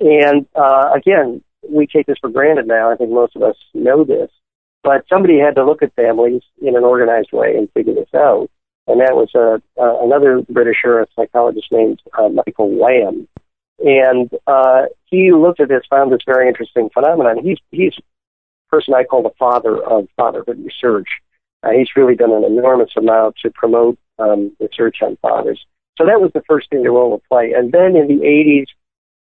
And 0.00 0.46
uh, 0.54 0.90
again, 0.94 1.42
we 1.68 1.86
take 1.86 2.06
this 2.06 2.18
for 2.20 2.28
granted 2.28 2.66
now. 2.66 2.90
I 2.90 2.96
think 2.96 3.10
most 3.10 3.36
of 3.36 3.42
us 3.42 3.56
know 3.72 4.04
this, 4.04 4.30
but 4.82 5.04
somebody 5.08 5.38
had 5.38 5.54
to 5.54 5.64
look 5.64 5.82
at 5.82 5.94
families 5.94 6.42
in 6.60 6.76
an 6.76 6.84
organized 6.84 7.32
way 7.32 7.56
and 7.56 7.70
figure 7.72 7.94
this 7.94 8.12
out. 8.14 8.50
And 8.92 9.00
that 9.00 9.16
was 9.16 9.30
uh, 9.34 9.56
another 10.04 10.42
Britisher, 10.50 11.00
a 11.00 11.06
psychologist 11.16 11.68
named 11.72 12.02
uh, 12.12 12.28
Michael 12.28 12.76
Lamb. 12.76 13.26
And 13.78 14.30
uh, 14.46 14.82
he 15.06 15.32
looked 15.32 15.60
at 15.60 15.70
this, 15.70 15.80
found 15.88 16.12
this 16.12 16.20
very 16.26 16.46
interesting 16.46 16.90
phenomenon. 16.92 17.42
He's 17.42 17.56
he's 17.70 17.94
a 17.96 18.02
person 18.70 18.92
I 18.92 19.04
call 19.04 19.22
the 19.22 19.32
father 19.38 19.82
of 19.82 20.08
fatherhood 20.14 20.62
research. 20.62 21.08
Uh, 21.62 21.70
he's 21.70 21.88
really 21.96 22.14
done 22.14 22.32
an 22.32 22.44
enormous 22.44 22.90
amount 22.94 23.36
to 23.42 23.50
promote 23.50 23.98
um, 24.18 24.54
research 24.60 24.98
on 25.00 25.16
fathers. 25.22 25.64
So 25.96 26.04
that 26.04 26.20
was 26.20 26.30
the 26.34 26.42
first 26.46 26.68
thing 26.68 26.84
to 26.84 26.90
roll 26.90 27.14
a 27.14 27.28
play. 27.28 27.54
And 27.56 27.72
then 27.72 27.96
in 27.96 28.08
the 28.08 28.22
80s, 28.22 28.66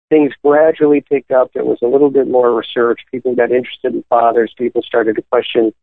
things 0.09 0.33
gradually 0.43 1.01
picked 1.01 1.29
up. 1.29 1.53
There 1.53 1.63
was 1.63 1.77
a 1.83 1.87
little 1.87 2.09
bit 2.09 2.27
more 2.27 2.55
research. 2.55 3.01
People 3.11 3.35
got 3.35 3.51
interested 3.51 3.93
in 3.93 4.03
fathers. 4.09 4.51
People 4.57 4.81
started 4.81 5.15
to 5.17 5.21
question 5.31 5.73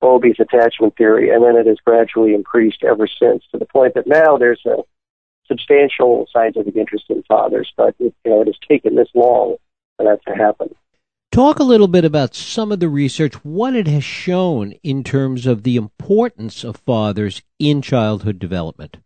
Bowlby's 0.00 0.40
attachment 0.40 0.96
theory, 0.96 1.30
and 1.30 1.44
then 1.44 1.56
it 1.56 1.66
has 1.66 1.78
gradually 1.84 2.34
increased 2.34 2.84
ever 2.84 3.06
since 3.06 3.42
to 3.50 3.58
the 3.58 3.66
point 3.66 3.94
that 3.94 4.06
now 4.06 4.36
there's 4.36 4.64
a 4.66 4.76
substantial 5.46 6.26
scientific 6.32 6.76
interest 6.76 7.06
in 7.08 7.22
fathers, 7.24 7.72
but 7.76 7.94
it, 7.98 8.14
you 8.24 8.30
know 8.30 8.42
it 8.42 8.46
has 8.46 8.58
taken 8.68 8.94
this 8.94 9.08
long 9.14 9.56
for 9.96 10.04
that 10.04 10.20
to 10.26 10.36
happen. 10.36 10.74
Talk 11.32 11.58
a 11.58 11.64
little 11.64 11.88
bit 11.88 12.04
about 12.04 12.34
some 12.34 12.72
of 12.72 12.80
the 12.80 12.88
research, 12.88 13.34
what 13.44 13.76
it 13.76 13.86
has 13.86 14.04
shown 14.04 14.72
in 14.82 15.04
terms 15.04 15.46
of 15.46 15.62
the 15.62 15.76
importance 15.76 16.64
of 16.64 16.76
fathers 16.76 17.42
in 17.58 17.82
childhood 17.82 18.38
development. 18.38 18.96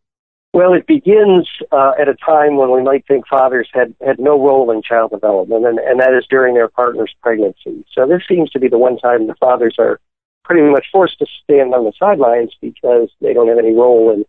Well, 0.54 0.74
it 0.74 0.86
begins 0.86 1.48
uh, 1.72 1.92
at 1.98 2.08
a 2.08 2.14
time 2.14 2.56
when 2.56 2.70
we 2.70 2.82
might 2.82 3.06
think 3.06 3.26
fathers 3.26 3.68
had, 3.72 3.94
had 4.04 4.18
no 4.18 4.38
role 4.38 4.70
in 4.70 4.82
child 4.82 5.10
development, 5.10 5.66
and, 5.66 5.78
and 5.78 5.98
that 5.98 6.14
is 6.14 6.26
during 6.28 6.54
their 6.54 6.68
partner's 6.68 7.14
pregnancy. 7.22 7.86
So 7.92 8.06
this 8.06 8.22
seems 8.28 8.50
to 8.50 8.60
be 8.60 8.68
the 8.68 8.78
one 8.78 8.98
time 8.98 9.26
the 9.26 9.34
fathers 9.34 9.76
are 9.78 9.98
pretty 10.44 10.68
much 10.70 10.86
forced 10.90 11.18
to 11.18 11.26
stand 11.44 11.74
on 11.74 11.84
the 11.84 11.92
sidelines 11.98 12.52
because 12.60 13.10
they 13.20 13.32
don't 13.32 13.48
have 13.48 13.58
any 13.58 13.74
role 13.74 14.10
in 14.12 14.24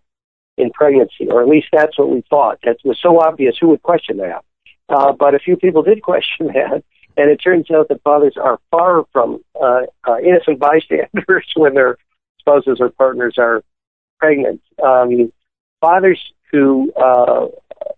in 0.57 0.69
pregnancy, 0.69 1.27
or 1.29 1.41
at 1.41 1.47
least 1.47 1.67
that's 1.73 1.97
what 1.97 2.11
we 2.11 2.23
thought. 2.29 2.59
That 2.63 2.77
was 2.83 2.99
so 3.01 3.19
obvious. 3.19 3.57
Who 3.59 3.69
would 3.69 3.81
question 3.81 4.17
that? 4.17 4.43
Uh, 4.87 5.11
but 5.11 5.33
a 5.33 5.39
few 5.39 5.57
people 5.57 5.81
did 5.81 6.01
question 6.03 6.47
that, 6.47 6.83
and 7.17 7.31
it 7.31 7.37
turns 7.37 7.71
out 7.71 7.87
that 7.89 8.03
fathers 8.03 8.35
are 8.41 8.59
far 8.69 9.05
from 9.11 9.43
uh, 9.61 9.81
uh, 10.07 10.19
innocent 10.19 10.59
bystanders 10.59 11.45
when 11.55 11.73
their 11.73 11.97
spouses 12.39 12.77
or 12.79 12.89
partners 12.89 13.35
are 13.37 13.63
pregnant. 14.19 14.61
Um, 14.83 15.31
fathers 15.81 16.19
who, 16.51 16.93
uh, 16.93 17.47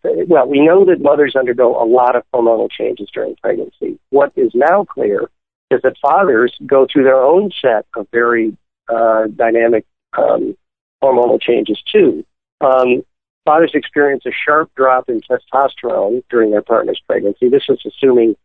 well, 0.03 0.47
we 0.47 0.61
know 0.61 0.85
that 0.85 1.01
mothers 1.01 1.35
undergo 1.35 1.81
a 1.81 1.85
lot 1.85 2.15
of 2.15 2.23
hormonal 2.33 2.69
changes 2.71 3.09
during 3.13 3.35
pregnancy. 3.35 3.99
What 4.11 4.31
is 4.35 4.51
now 4.53 4.85
clear 4.85 5.29
is 5.71 5.81
that 5.83 5.97
fathers 6.01 6.55
go 6.65 6.87
through 6.91 7.03
their 7.03 7.21
own 7.21 7.51
set 7.61 7.85
of 7.95 8.07
very 8.11 8.55
uh, 8.87 9.25
dynamic 9.35 9.85
um, 10.17 10.55
hormonal 11.03 11.41
changes 11.41 11.81
too. 11.91 12.25
Um, 12.61 13.03
fathers 13.45 13.71
experience 13.73 14.23
a 14.25 14.31
sharp 14.45 14.71
drop 14.75 15.09
in 15.09 15.21
testosterone 15.21 16.23
during 16.29 16.51
their 16.51 16.61
partner's 16.61 17.01
pregnancy. 17.07 17.49
This 17.49 17.63
is 17.69 17.79
assuming 17.85 18.35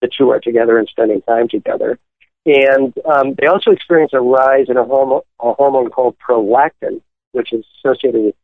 the 0.00 0.08
two 0.16 0.30
are 0.30 0.40
together 0.40 0.78
and 0.78 0.88
spending 0.88 1.22
time 1.22 1.48
together. 1.48 1.98
And 2.46 2.94
um, 3.04 3.34
they 3.38 3.46
also 3.46 3.72
experience 3.72 4.12
a 4.14 4.20
rise 4.20 4.66
in 4.68 4.76
a 4.76 4.84
hormone, 4.84 5.22
a 5.40 5.52
hormone 5.52 5.90
called 5.90 6.16
prolactin, 6.18 7.02
which 7.32 7.52
is 7.52 7.64
associated 7.78 8.22
with 8.22 8.34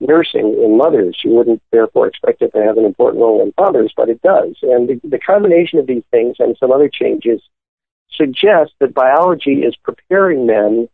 nursing 0.00 0.60
in 0.62 0.76
mothers. 0.76 1.18
You 1.24 1.32
wouldn't 1.32 1.62
therefore 1.72 2.06
expect 2.06 2.42
it 2.42 2.52
to 2.52 2.62
have 2.62 2.76
an 2.76 2.84
important 2.84 3.22
role 3.22 3.42
in 3.42 3.52
fathers, 3.52 3.92
but 3.96 4.08
it 4.08 4.20
does. 4.22 4.56
And 4.62 4.88
the, 4.88 5.00
the 5.08 5.18
combination 5.18 5.78
of 5.78 5.86
these 5.86 6.04
things 6.10 6.36
and 6.38 6.56
some 6.58 6.70
other 6.70 6.88
changes 6.88 7.40
suggest 8.16 8.72
that 8.80 8.94
biology 8.94 9.62
is 9.62 9.74
preparing 9.76 10.46
men 10.46 10.88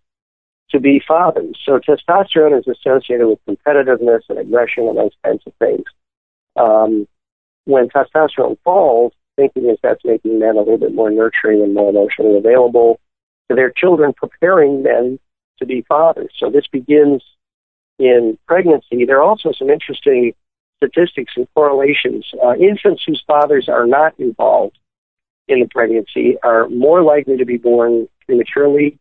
to 0.70 0.80
be 0.80 1.02
fathers. 1.06 1.58
So 1.64 1.78
testosterone 1.78 2.58
is 2.58 2.66
associated 2.66 3.26
with 3.26 3.38
competitiveness 3.48 4.20
and 4.28 4.38
aggression 4.38 4.86
and 4.88 4.98
those 4.98 5.14
kinds 5.24 5.42
of 5.46 5.54
things. 5.58 5.84
Um, 6.56 7.08
when 7.64 7.88
testosterone 7.88 8.58
falls, 8.64 9.12
thinking 9.36 9.68
is 9.68 9.78
that's 9.82 10.04
making 10.04 10.38
men 10.38 10.56
a 10.56 10.60
little 10.60 10.78
bit 10.78 10.94
more 10.94 11.10
nurturing 11.10 11.62
and 11.62 11.74
more 11.74 11.90
emotionally 11.90 12.36
available 12.36 13.00
to 13.48 13.54
their 13.54 13.70
children, 13.70 14.12
preparing 14.12 14.82
men 14.82 15.18
to 15.58 15.66
be 15.66 15.84
fathers. 15.88 16.32
So 16.38 16.50
this 16.50 16.66
begins 16.66 17.22
in 17.98 18.38
pregnancy. 18.46 19.04
There 19.04 19.18
are 19.18 19.22
also 19.22 19.52
some 19.52 19.70
interesting 19.70 20.32
statistics 20.76 21.32
and 21.36 21.48
correlations. 21.54 22.26
Uh, 22.42 22.54
infants 22.54 23.02
whose 23.06 23.22
fathers 23.26 23.68
are 23.68 23.86
not 23.86 24.18
involved 24.18 24.78
in 25.48 25.60
the 25.60 25.68
pregnancy 25.68 26.36
are 26.42 26.68
more 26.68 27.02
likely 27.02 27.36
to 27.36 27.44
be 27.44 27.56
born 27.56 28.08
prematurely 28.26 28.98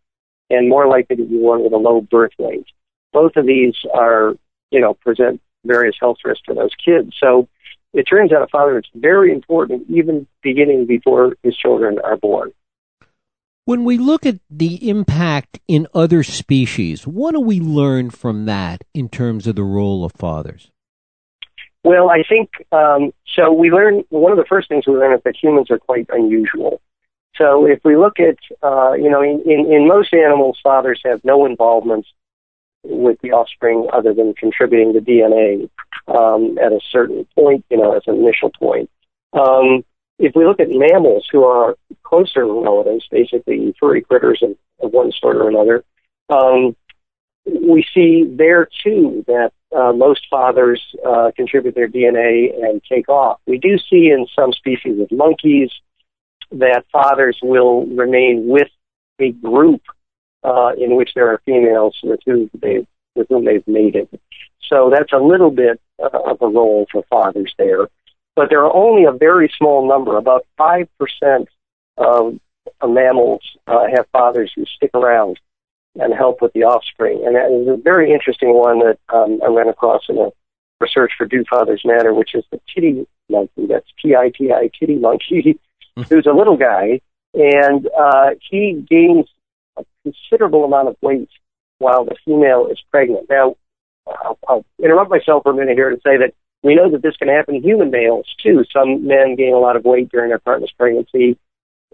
and 0.49 0.69
more 0.69 0.87
likely 0.87 1.15
to 1.17 1.25
be 1.25 1.37
born 1.37 1.63
with 1.63 1.73
a 1.73 1.77
low 1.77 2.01
birth 2.01 2.31
weight. 2.39 2.65
Both 3.13 3.35
of 3.35 3.45
these 3.45 3.75
are, 3.93 4.33
you 4.71 4.79
know, 4.79 4.93
present 4.93 5.41
various 5.65 5.95
health 5.99 6.17
risks 6.23 6.43
for 6.45 6.55
those 6.55 6.71
kids. 6.83 7.13
So 7.21 7.47
it 7.93 8.03
turns 8.03 8.31
out 8.31 8.41
a 8.41 8.47
father 8.47 8.77
is 8.77 8.85
very 8.95 9.31
important 9.31 9.85
even 9.89 10.27
beginning 10.41 10.85
before 10.85 11.35
his 11.43 11.55
children 11.55 11.99
are 12.03 12.17
born. 12.17 12.51
When 13.65 13.83
we 13.83 13.97
look 13.97 14.25
at 14.25 14.39
the 14.49 14.89
impact 14.89 15.59
in 15.67 15.87
other 15.93 16.23
species, 16.23 17.05
what 17.05 17.33
do 17.33 17.41
we 17.41 17.59
learn 17.59 18.11
from 18.11 18.45
that 18.45 18.85
in 18.93 19.09
terms 19.09 19.45
of 19.45 19.57
the 19.57 19.63
role 19.63 20.05
of 20.05 20.13
fathers? 20.13 20.71
Well, 21.88 22.10
I 22.10 22.22
think 22.27 22.50
um, 22.74 23.13
so. 23.34 23.53
We 23.53 23.72
learn 23.72 24.03
one 24.10 24.34
of 24.34 24.38
the 24.38 24.44
first 24.44 24.67
things 24.67 24.86
we 24.86 24.96
learn 24.96 25.13
is 25.13 25.22
that 25.24 25.38
humans 25.41 25.72
are 25.72 25.79
quite 25.79 26.06
unusual. 26.10 26.82
So 27.38 27.65
if 27.65 27.79
we 27.86 27.96
look 27.96 28.20
at, 28.20 28.36
uh, 28.62 28.91
you 28.91 29.10
know, 29.10 29.22
in, 29.22 29.41
in, 29.50 29.72
in 29.72 29.88
most 29.88 30.13
animals, 30.13 30.60
fathers 30.62 31.00
have 31.06 31.24
no 31.24 31.46
involvement 31.46 32.06
with 32.84 33.22
the 33.22 33.32
offspring 33.32 33.88
other 33.94 34.13
than 34.13 34.34
contributing 34.34 34.91
the 34.91 35.00
DNA 35.00 35.70
um, 36.13 36.58
at 36.58 36.74
a 36.74 36.82
certain 36.91 37.25
point, 37.36 37.63
you 37.70 37.77
know, 37.77 37.96
as 37.96 38.03
an 38.06 38.15
initial 38.15 38.51
point. 38.60 38.89
Um, 39.32 39.86
if 40.20 40.36
we 40.36 40.46
look 40.46 40.60
at 40.60 40.67
mammals 40.70 41.25
who 41.32 41.46
are 41.46 41.77
closer 42.03 42.46
relatives, 42.46 43.08
basically 43.10 43.74
furry 43.79 44.01
critters 44.01 44.44
of, 44.44 44.58
of 44.82 44.91
one 44.91 45.13
sort 45.13 45.38
or 45.38 45.48
another, 45.48 45.86
um, 46.27 46.75
we 47.47 47.85
see 47.93 48.25
there 48.29 48.67
too 48.83 49.23
that 49.27 49.51
uh, 49.75 49.93
most 49.93 50.27
fathers 50.29 50.81
uh, 51.05 51.31
contribute 51.35 51.75
their 51.75 51.87
DNA 51.87 52.53
and 52.63 52.81
take 52.89 53.09
off. 53.09 53.39
We 53.47 53.57
do 53.57 53.77
see 53.77 54.09
in 54.09 54.27
some 54.35 54.53
species 54.53 54.99
of 54.99 55.11
monkeys 55.11 55.71
that 56.51 56.83
fathers 56.91 57.37
will 57.41 57.85
remain 57.85 58.47
with 58.47 58.69
a 59.19 59.31
group 59.31 59.81
uh, 60.43 60.71
in 60.77 60.95
which 60.95 61.11
there 61.15 61.29
are 61.29 61.41
females 61.45 61.97
with 62.03 62.19
whom 62.25 62.49
they 62.61 62.87
with 63.15 63.27
whom 63.29 63.45
they've 63.45 63.67
mated. 63.67 64.07
So 64.69 64.91
that's 64.93 65.11
a 65.11 65.17
little 65.17 65.51
bit 65.51 65.81
uh, 66.01 66.09
of 66.25 66.41
a 66.41 66.47
role 66.47 66.85
for 66.91 67.03
fathers 67.09 67.53
there 67.57 67.87
but 68.37 68.51
there 68.51 68.63
are 68.63 68.73
only 68.73 69.05
a 69.05 69.11
very 69.11 69.51
small 69.57 69.85
number. 69.85 70.15
About 70.15 70.45
5% 70.59 70.87
of, 71.97 72.39
of 72.79 72.89
mammals 72.89 73.41
uh, 73.65 73.87
have 73.93 74.05
fathers 74.13 74.53
who 74.55 74.63
stick 74.65 74.91
around 74.93 75.39
and 75.99 76.13
help 76.13 76.41
with 76.41 76.53
the 76.53 76.63
offspring. 76.63 77.23
And 77.25 77.35
that 77.35 77.51
is 77.51 77.67
a 77.67 77.81
very 77.81 78.13
interesting 78.13 78.53
one 78.53 78.79
that 78.79 78.99
um, 79.13 79.39
I 79.43 79.47
ran 79.47 79.69
across 79.69 80.03
in 80.09 80.17
a 80.17 80.29
research 80.79 81.11
for 81.17 81.25
Do 81.25 81.43
Fathers 81.49 81.81
Matter, 81.85 82.13
which 82.13 82.35
is 82.35 82.43
the 82.51 82.59
titi 82.73 83.07
monkey. 83.29 83.67
That's 83.67 83.87
T-I-T-I, 84.01 84.69
titi 84.79 84.95
monkey, 84.95 85.59
who's 86.09 86.27
a 86.27 86.33
little 86.33 86.57
guy. 86.57 87.01
And 87.33 87.87
uh, 87.99 88.31
he 88.49 88.85
gains 88.89 89.25
a 89.77 89.85
considerable 90.03 90.65
amount 90.65 90.89
of 90.89 90.97
weight 91.01 91.29
while 91.79 92.05
the 92.05 92.15
female 92.25 92.67
is 92.71 92.81
pregnant. 92.91 93.29
Now, 93.29 93.55
I'll, 94.07 94.39
I'll 94.47 94.65
interrupt 94.81 95.11
myself 95.11 95.43
for 95.43 95.51
a 95.51 95.55
minute 95.55 95.75
here 95.75 95.89
to 95.89 95.97
say 95.97 96.17
that 96.17 96.33
we 96.63 96.75
know 96.75 96.89
that 96.91 97.01
this 97.01 97.15
can 97.17 97.27
happen 97.27 97.55
in 97.55 97.63
human 97.63 97.91
males 97.91 98.25
too. 98.41 98.63
Some 98.71 99.05
men 99.05 99.35
gain 99.35 99.53
a 99.53 99.59
lot 99.59 99.75
of 99.75 99.85
weight 99.85 100.09
during 100.09 100.29
their 100.29 100.39
partner's 100.39 100.73
pregnancy, 100.77 101.37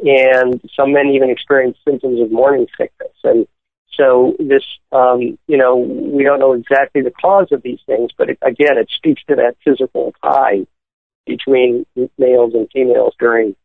and 0.04 0.62
some 0.76 0.94
men 0.94 1.08
even 1.08 1.30
experience 1.30 1.78
symptoms 1.86 2.22
of 2.22 2.32
morning 2.32 2.68
sickness. 2.78 3.12
And 3.24 3.48
so 3.98 4.36
this, 4.40 4.64
um, 4.92 5.38
you 5.48 5.58
know, 5.58 5.76
we 5.78 6.24
don't 6.24 6.40
know 6.40 6.54
exactly 6.54 7.02
the 7.02 7.12
cause 7.12 7.48
of 7.52 7.62
these 7.62 7.80
things, 7.86 8.12
but 8.18 8.30
it, 8.30 8.38
again, 8.42 8.78
it 8.78 8.90
speaks 8.96 9.22
to 9.30 9.36
that 9.36 9.56
physical 9.64 10.14
tie 10.24 10.66
between 11.26 11.86
males 12.18 12.54
and 12.54 12.68
females 12.72 13.14
during 13.20 13.56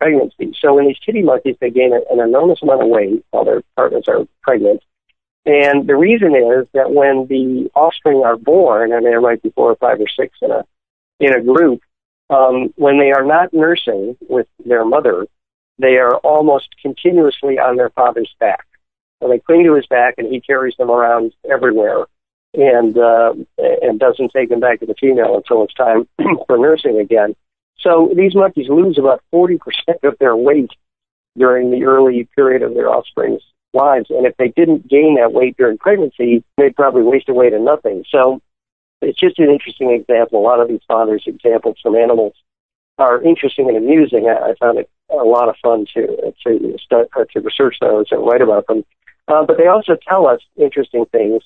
pregnancy. 0.00 0.56
So 0.60 0.78
in 0.78 0.86
these 0.86 0.98
titi 1.04 1.22
monkeys, 1.22 1.56
they 1.60 1.70
gain 1.70 1.92
an 1.92 2.20
enormous 2.20 2.62
amount 2.62 2.82
of 2.82 2.88
weight 2.88 3.24
while 3.30 3.44
their 3.44 3.62
partners 3.76 4.04
are 4.08 4.26
pregnant, 4.42 4.82
and 5.46 5.86
the 5.86 5.96
reason 5.96 6.34
is 6.34 6.66
that 6.72 6.92
when 6.92 7.26
the 7.28 7.70
offspring 7.74 8.22
are 8.24 8.36
born, 8.36 8.92
and 8.92 9.04
there 9.04 9.20
might 9.20 9.42
be 9.42 9.50
four 9.50 9.70
or 9.70 9.76
five 9.76 10.00
or 10.00 10.08
six 10.08 10.36
in 10.40 10.50
a 10.50 10.64
in 11.20 11.34
a 11.34 11.42
group, 11.42 11.80
um, 12.30 12.72
when 12.76 12.98
they 12.98 13.12
are 13.12 13.24
not 13.24 13.52
nursing 13.52 14.16
with 14.28 14.46
their 14.64 14.84
mother, 14.84 15.26
they 15.78 15.96
are 15.96 16.16
almost 16.18 16.68
continuously 16.80 17.58
on 17.58 17.76
their 17.76 17.90
father's 17.90 18.34
back. 18.40 18.66
So 19.20 19.28
they 19.28 19.38
cling 19.38 19.64
to 19.64 19.74
his 19.74 19.86
back, 19.86 20.14
and 20.18 20.30
he 20.32 20.40
carries 20.40 20.74
them 20.76 20.90
around 20.90 21.32
everywhere, 21.50 22.06
and 22.52 22.96
uh, 22.96 23.34
and 23.58 23.98
doesn't 23.98 24.32
take 24.34 24.48
them 24.48 24.60
back 24.60 24.80
to 24.80 24.86
the 24.86 24.94
female 25.00 25.36
until 25.36 25.64
it's 25.64 25.74
time 25.74 26.08
for 26.46 26.58
nursing 26.58 27.00
again. 27.00 27.34
So 27.80 28.12
these 28.16 28.34
monkeys 28.34 28.68
lose 28.68 28.98
about 28.98 29.22
forty 29.30 29.58
percent 29.58 29.98
of 30.02 30.16
their 30.18 30.36
weight 30.36 30.70
during 31.36 31.70
the 31.70 31.84
early 31.84 32.28
period 32.36 32.62
of 32.62 32.74
their 32.74 32.88
offspring's 32.88 33.42
lives. 33.72 34.06
And 34.10 34.26
if 34.26 34.36
they 34.36 34.48
didn't 34.48 34.88
gain 34.88 35.16
that 35.16 35.32
weight 35.32 35.56
during 35.56 35.78
pregnancy, 35.78 36.44
they'd 36.56 36.76
probably 36.76 37.02
waste 37.02 37.28
away 37.28 37.50
to 37.50 37.58
nothing. 37.58 38.04
So 38.08 38.40
it's 39.02 39.18
just 39.18 39.38
an 39.38 39.50
interesting 39.50 39.90
example. 39.90 40.40
A 40.40 40.46
lot 40.46 40.60
of 40.60 40.68
these 40.68 40.80
fathers' 40.86 41.24
examples 41.26 41.76
from 41.82 41.96
animals 41.96 42.34
are 42.98 43.22
interesting 43.22 43.68
and 43.68 43.76
amusing. 43.76 44.28
I, 44.28 44.50
I 44.50 44.54
found 44.60 44.78
it 44.78 44.88
a 45.10 45.24
lot 45.24 45.48
of 45.48 45.56
fun 45.62 45.86
to 45.94 46.32
to 46.46 46.78
start, 46.78 47.08
uh, 47.16 47.24
to 47.32 47.40
research 47.40 47.76
those 47.80 48.06
and 48.10 48.24
write 48.24 48.40
about 48.40 48.66
them. 48.66 48.84
Uh, 49.28 49.44
but 49.46 49.56
they 49.56 49.66
also 49.66 49.96
tell 50.06 50.26
us 50.26 50.40
interesting 50.56 51.06
things 51.12 51.42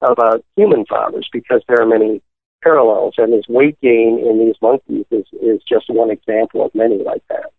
about 0.00 0.44
human 0.56 0.86
fathers 0.86 1.28
because 1.32 1.62
there 1.68 1.80
are 1.80 1.86
many 1.86 2.22
parallels, 2.62 3.14
and 3.18 3.32
this 3.32 3.44
weight 3.48 3.78
gain 3.80 4.18
in 4.18 4.38
these 4.38 4.56
monkeys 4.62 5.06
is, 5.10 5.26
is 5.40 5.60
just 5.68 5.86
one 5.88 6.10
example 6.10 6.64
of 6.64 6.74
many 6.74 7.02
like 7.02 7.22
that. 7.28 7.52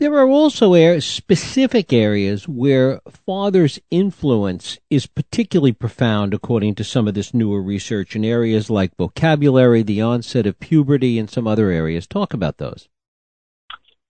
There 0.00 0.14
are 0.14 0.28
also 0.28 0.98
specific 0.98 1.92
areas 1.92 2.48
where 2.48 3.00
father's 3.08 3.78
influence 3.92 4.78
is 4.90 5.06
particularly 5.06 5.72
profound, 5.72 6.34
according 6.34 6.74
to 6.76 6.84
some 6.84 7.06
of 7.06 7.14
this 7.14 7.32
newer 7.32 7.62
research, 7.62 8.16
in 8.16 8.24
areas 8.24 8.68
like 8.68 8.96
vocabulary, 8.96 9.82
the 9.82 10.02
onset 10.02 10.46
of 10.46 10.58
puberty, 10.58 11.16
and 11.16 11.30
some 11.30 11.46
other 11.46 11.70
areas. 11.70 12.08
Talk 12.08 12.34
about 12.34 12.58
those. 12.58 12.88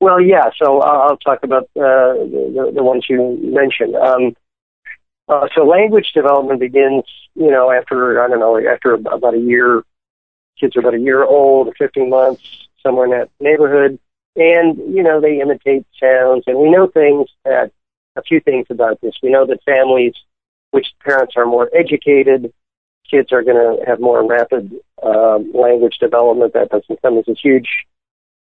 Well, 0.01 0.23
yeah. 0.23 0.51
So 0.61 0.81
I'll 0.81 1.19
talk 1.19 1.41
about 1.43 1.65
uh, 1.77 2.17
the, 2.17 2.73
the 2.75 2.83
ones 2.83 3.05
you 3.09 3.39
mentioned. 3.43 3.95
Um, 3.95 4.35
uh, 5.29 5.49
so 5.55 5.65
language 5.65 6.13
development 6.15 6.61
begins, 6.61 7.05
you 7.35 7.51
know, 7.51 7.71
after 7.71 8.23
I 8.23 8.29
don't 8.29 8.41
know, 8.41 8.59
after 8.59 8.95
about 8.95 9.35
a 9.35 9.39
year. 9.39 9.83
Kids 10.61 10.77
are 10.77 10.81
about 10.81 10.95
a 10.95 11.01
year 11.01 11.25
old, 11.25 11.75
15 11.77 12.09
months, 12.09 12.69
somewhere 12.81 13.07
in 13.07 13.11
that 13.11 13.29
neighborhood 13.41 13.99
and 14.37 14.77
you 14.95 15.03
know 15.03 15.21
they 15.21 15.41
imitate 15.41 15.87
sounds, 16.01 16.45
and 16.47 16.59
we 16.59 16.71
know 16.71 16.89
things 16.89 17.29
that 17.45 17.71
a 18.17 18.23
few 18.23 18.41
things 18.41 18.67
about 18.71 19.01
this. 19.01 19.15
We 19.23 19.31
know 19.31 19.47
that 19.47 19.63
families 19.65 20.15
which 20.71 20.89
parents 21.05 21.35
are 21.37 21.47
more 21.47 21.71
educated 21.75 22.53
kids 23.09 23.33
are 23.33 23.43
going 23.43 23.57
to 23.57 23.85
have 23.87 24.01
more 24.01 24.27
rapid 24.27 24.73
uh, 25.03 25.39
language 25.53 25.99
development. 26.01 26.53
That 26.55 26.71
doesn't 26.71 27.03
come 27.03 27.19
as 27.19 27.29
a 27.29 27.35
huge 27.35 27.69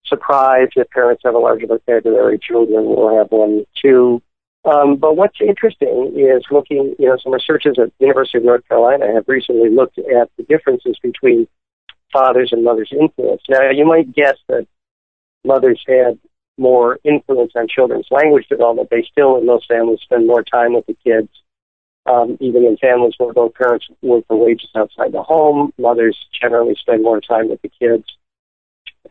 surprise 0.06 0.70
if 0.76 0.90
parents 0.90 1.22
have 1.26 1.36
a 1.36 1.40
larger 1.40 1.68
vocabulary. 1.68 2.40
Children 2.40 2.86
will 2.86 3.16
have 3.18 3.32
one 3.32 3.66
too. 3.80 4.22
Um, 4.66 4.96
but 4.96 5.16
what's 5.16 5.40
interesting 5.40 6.14
is 6.18 6.44
looking, 6.50 6.96
you 6.98 7.08
know, 7.08 7.18
some 7.22 7.32
researchers 7.32 7.78
at 7.80 7.92
the 8.00 8.06
University 8.06 8.40
of 8.40 8.44
North 8.44 8.68
Carolina 8.68 9.14
have 9.14 9.26
recently 9.28 9.70
looked 9.70 10.00
at 10.00 10.30
the 10.38 10.44
differences 10.44 10.98
between 11.04 11.48
fathers 12.12 12.50
and 12.52 12.64
mothers' 12.64 12.92
influence. 12.92 13.44
Now, 13.48 13.70
you 13.70 13.86
might 13.86 14.14
guess 14.14 14.38
that 14.48 14.66
mothers 15.44 15.84
had 15.88 16.18
more 16.58 16.98
influence 17.04 17.52
on 17.56 17.68
children's 17.68 18.08
language 18.10 18.48
development. 18.48 18.90
They 18.90 19.04
still, 19.04 19.38
in 19.38 19.46
most 19.46 19.68
families, 19.68 20.00
spend 20.02 20.26
more 20.26 20.44
time 20.44 20.74
with 20.74 20.86
the 20.88 20.98
kids. 21.06 21.30
Um, 22.08 22.38
even 22.40 22.64
in 22.66 22.78
families 22.78 23.16
where 23.18 23.34
both 23.34 23.56
parents 23.56 23.88
work 24.04 24.26
for 24.28 24.38
wages 24.38 24.70
outside 24.76 25.12
the 25.12 25.24
home, 25.24 25.74
mothers 25.78 26.18
generally 26.40 26.76
spend 26.76 27.02
more 27.02 27.20
time 27.20 27.50
with 27.50 27.62
the 27.64 27.70
kids. 27.80 28.06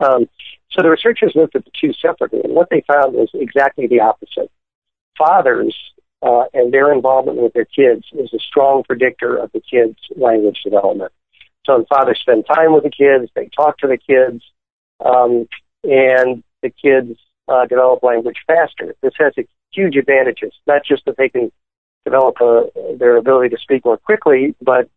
Um, 0.01 0.29
so 0.71 0.83
the 0.83 0.91
researchers 0.91 1.33
looked 1.35 1.57
at 1.57 1.65
the 1.65 1.73
two 1.81 1.93
separately, 1.93 2.41
and 2.45 2.55
what 2.55 2.71
they 2.71 2.85
found 2.87 3.15
was 3.15 3.31
exactly 3.35 3.89
the 3.89 4.01
opposite. 4.01 4.51
Fathers 5.19 5.75
uh, 6.23 6.45
and 6.55 6.73
their 6.73 6.93
involvement 6.93 7.39
with 7.39 7.53
their 7.53 7.67
kids 7.67 8.05
is 8.13 8.33
a 8.33 8.39
strong 8.39 8.83
predictor 8.85 9.37
of 9.37 9.53
the 9.53 9.61
kids' 9.61 9.99
language 10.17 10.61
development. 10.65 11.13
So 11.67 11.79
the 11.79 11.87
fathers 11.87 12.19
spend 12.21 12.47
time 12.47 12.73
with 12.73 12.85
the 12.85 12.91
kids, 12.91 13.31
they 13.35 13.49
talk 13.55 13.79
to 13.79 13.87
the 13.87 13.99
kids, 13.99 14.43
um, 15.05 15.49
and 15.83 16.43
the 16.63 16.71
kids 16.71 17.19
uh, 17.49 17.67
develop 17.67 18.03
language 18.03 18.39
faster. 18.47 18.95
This 19.03 19.15
has 19.19 19.35
huge 19.73 19.97
advantages, 19.97 20.53
not 20.67 20.83
just 20.85 21.05
that 21.07 21.17
they 21.17 21.29
can 21.29 21.53
develop 22.05 22.37
a, 22.41 22.45
uh, 22.45 22.97
their 22.99 23.17
ability 23.17 23.55
to 23.55 23.61
speak 23.61 23.85
more 23.85 23.97
quickly, 23.97 24.55
but 24.61 24.89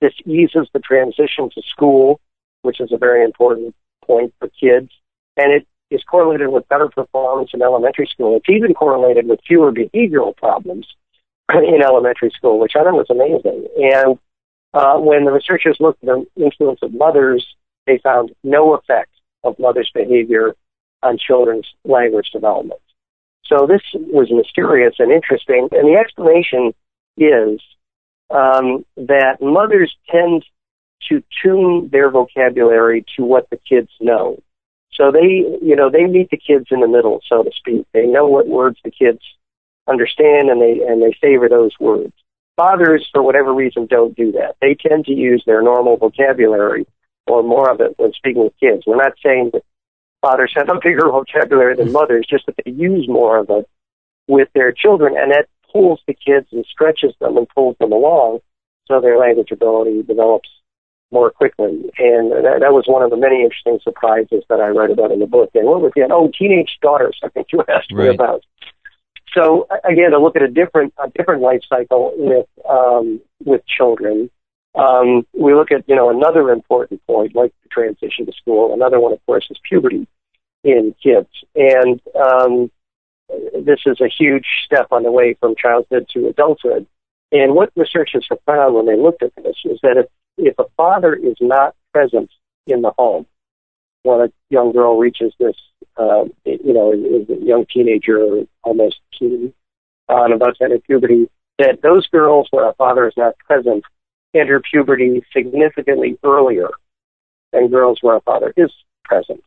this 0.00 0.14
eases 0.24 0.68
the 0.72 0.78
transition 0.80 1.50
to 1.54 1.62
school, 1.62 2.20
which 2.62 2.80
is 2.80 2.92
a 2.92 2.98
very 2.98 3.24
important 3.24 3.74
point 4.04 4.32
for 4.38 4.48
kids, 4.48 4.90
and 5.36 5.52
it 5.52 5.66
is 5.90 6.02
correlated 6.04 6.48
with 6.48 6.68
better 6.68 6.88
performance 6.88 7.50
in 7.54 7.62
elementary 7.62 8.06
school. 8.06 8.36
It's 8.36 8.48
even 8.48 8.74
correlated 8.74 9.26
with 9.26 9.40
fewer 9.46 9.72
behavioral 9.72 10.36
problems 10.36 10.86
in 11.52 11.82
elementary 11.82 12.30
school, 12.30 12.58
which 12.58 12.72
I 12.76 12.82
thought 12.84 12.94
was 12.94 13.10
amazing. 13.10 13.66
And 13.76 14.18
uh, 14.74 14.98
when 14.98 15.24
the 15.24 15.32
researchers 15.32 15.78
looked 15.80 16.02
at 16.04 16.08
the 16.08 16.44
influence 16.44 16.80
of 16.82 16.92
mothers, 16.92 17.46
they 17.86 17.98
found 17.98 18.32
no 18.44 18.74
effect 18.74 19.10
of 19.44 19.58
mothers' 19.58 19.90
behavior 19.94 20.54
on 21.02 21.16
children's 21.18 21.66
language 21.84 22.30
development. 22.32 22.80
So 23.46 23.66
this 23.66 23.80
was 23.94 24.28
mysterious 24.30 24.96
and 24.98 25.10
interesting, 25.10 25.68
and 25.72 25.88
the 25.88 25.98
explanation 25.98 26.74
is 27.16 27.60
um, 28.30 28.84
that 28.96 29.38
mothers 29.40 29.94
tend 30.10 30.44
to 31.08 31.22
tune 31.42 31.88
their 31.90 32.10
vocabulary 32.10 33.06
to 33.16 33.24
what 33.24 33.48
the 33.50 33.56
kids 33.56 33.88
know. 34.00 34.42
So 34.98 35.12
they, 35.12 35.44
you 35.62 35.76
know, 35.76 35.90
they 35.90 36.04
meet 36.04 36.30
the 36.30 36.36
kids 36.36 36.66
in 36.70 36.80
the 36.80 36.88
middle, 36.88 37.20
so 37.28 37.44
to 37.44 37.50
speak. 37.54 37.86
They 37.94 38.06
know 38.06 38.26
what 38.26 38.48
words 38.48 38.78
the 38.84 38.90
kids 38.90 39.20
understand, 39.88 40.50
and 40.50 40.60
they 40.60 40.84
and 40.84 41.00
they 41.00 41.16
favor 41.20 41.48
those 41.48 41.72
words. 41.78 42.12
Fathers, 42.56 43.08
for 43.12 43.22
whatever 43.22 43.54
reason, 43.54 43.86
don't 43.86 44.16
do 44.16 44.32
that. 44.32 44.56
They 44.60 44.74
tend 44.74 45.04
to 45.04 45.12
use 45.12 45.44
their 45.46 45.62
normal 45.62 45.96
vocabulary 45.96 46.86
or 47.28 47.44
more 47.44 47.70
of 47.70 47.80
it 47.80 47.94
when 47.96 48.12
speaking 48.12 48.42
with 48.42 48.58
kids. 48.58 48.82
We're 48.86 48.96
not 48.96 49.12
saying 49.24 49.50
that 49.52 49.62
fathers 50.20 50.52
have 50.56 50.68
a 50.68 50.80
bigger 50.82 51.08
vocabulary 51.08 51.76
than 51.76 51.92
mothers, 51.92 52.26
just 52.28 52.46
that 52.46 52.56
they 52.64 52.72
use 52.72 53.06
more 53.08 53.38
of 53.38 53.50
it 53.50 53.68
with 54.26 54.48
their 54.54 54.72
children, 54.72 55.14
and 55.16 55.30
that 55.30 55.46
pulls 55.72 56.00
the 56.08 56.14
kids 56.14 56.48
and 56.50 56.66
stretches 56.66 57.14
them 57.20 57.36
and 57.36 57.48
pulls 57.48 57.76
them 57.78 57.92
along, 57.92 58.40
so 58.86 59.00
their 59.00 59.18
language 59.18 59.52
ability 59.52 60.02
develops 60.02 60.48
more 61.10 61.30
quickly. 61.30 61.90
And 61.98 62.32
that, 62.32 62.58
that 62.60 62.72
was 62.72 62.84
one 62.86 63.02
of 63.02 63.10
the 63.10 63.16
many 63.16 63.42
interesting 63.42 63.80
surprises 63.82 64.44
that 64.48 64.60
I 64.60 64.68
read 64.68 64.90
about 64.90 65.12
in 65.12 65.20
the 65.20 65.26
book. 65.26 65.50
And 65.54 65.66
what 65.66 65.80
was 65.80 65.92
the 65.94 66.06
oh 66.10 66.30
teenage 66.36 66.78
daughters? 66.82 67.18
I 67.22 67.28
think 67.28 67.48
you 67.52 67.64
asked 67.68 67.92
right. 67.92 68.08
me 68.08 68.14
about. 68.14 68.44
So 69.32 69.66
again, 69.84 70.10
to 70.12 70.18
look 70.18 70.36
at 70.36 70.42
a 70.42 70.48
different 70.48 70.94
a 71.02 71.08
different 71.10 71.42
life 71.42 71.60
cycle 71.68 72.12
with 72.16 72.46
um, 72.68 73.20
with 73.44 73.62
children, 73.66 74.30
um, 74.74 75.26
we 75.38 75.54
look 75.54 75.70
at 75.70 75.88
you 75.88 75.96
know 75.96 76.10
another 76.10 76.50
important 76.50 77.04
point 77.06 77.34
like 77.34 77.52
the 77.62 77.68
transition 77.68 78.26
to 78.26 78.32
school. 78.32 78.72
Another 78.72 79.00
one, 79.00 79.12
of 79.12 79.24
course, 79.26 79.46
is 79.50 79.58
puberty 79.68 80.06
in 80.64 80.94
kids, 81.02 81.28
and 81.54 82.00
um, 82.16 82.70
this 83.64 83.80
is 83.86 84.00
a 84.00 84.08
huge 84.08 84.46
step 84.64 84.88
on 84.90 85.02
the 85.02 85.12
way 85.12 85.34
from 85.34 85.54
childhood 85.56 86.08
to 86.14 86.28
adulthood. 86.28 86.86
And 87.30 87.54
what 87.54 87.70
researchers 87.76 88.26
have 88.30 88.38
found 88.46 88.74
when 88.74 88.86
they 88.86 88.96
looked 88.96 89.22
at 89.22 89.34
this 89.36 89.56
is 89.64 89.78
that 89.82 89.98
if 89.98 90.06
if 90.38 90.58
a 90.58 90.64
father 90.76 91.14
is 91.14 91.36
not 91.40 91.74
present 91.92 92.30
in 92.66 92.82
the 92.82 92.92
home 92.98 93.26
when 94.02 94.20
a 94.20 94.32
young 94.50 94.72
girl 94.72 94.98
reaches 94.98 95.32
this, 95.38 95.56
uh, 95.96 96.24
you 96.44 96.72
know, 96.72 96.92
is 96.92 97.28
a 97.28 97.44
young 97.44 97.66
teenager 97.72 98.18
or 98.18 98.44
almost 98.62 99.00
teen, 99.18 99.52
uh, 100.08 100.24
and 100.24 100.34
about 100.34 100.56
to 100.56 100.64
enter 100.64 100.78
puberty, 100.78 101.28
that 101.58 101.82
those 101.82 102.06
girls 102.06 102.46
where 102.50 102.68
a 102.68 102.74
father 102.74 103.06
is 103.06 103.14
not 103.16 103.36
present 103.38 103.84
enter 104.34 104.60
puberty 104.60 105.22
significantly 105.32 106.18
earlier 106.22 106.68
than 107.52 107.68
girls 107.68 107.98
where 108.00 108.16
a 108.16 108.20
father 108.20 108.52
is 108.56 108.70
present. 109.04 109.42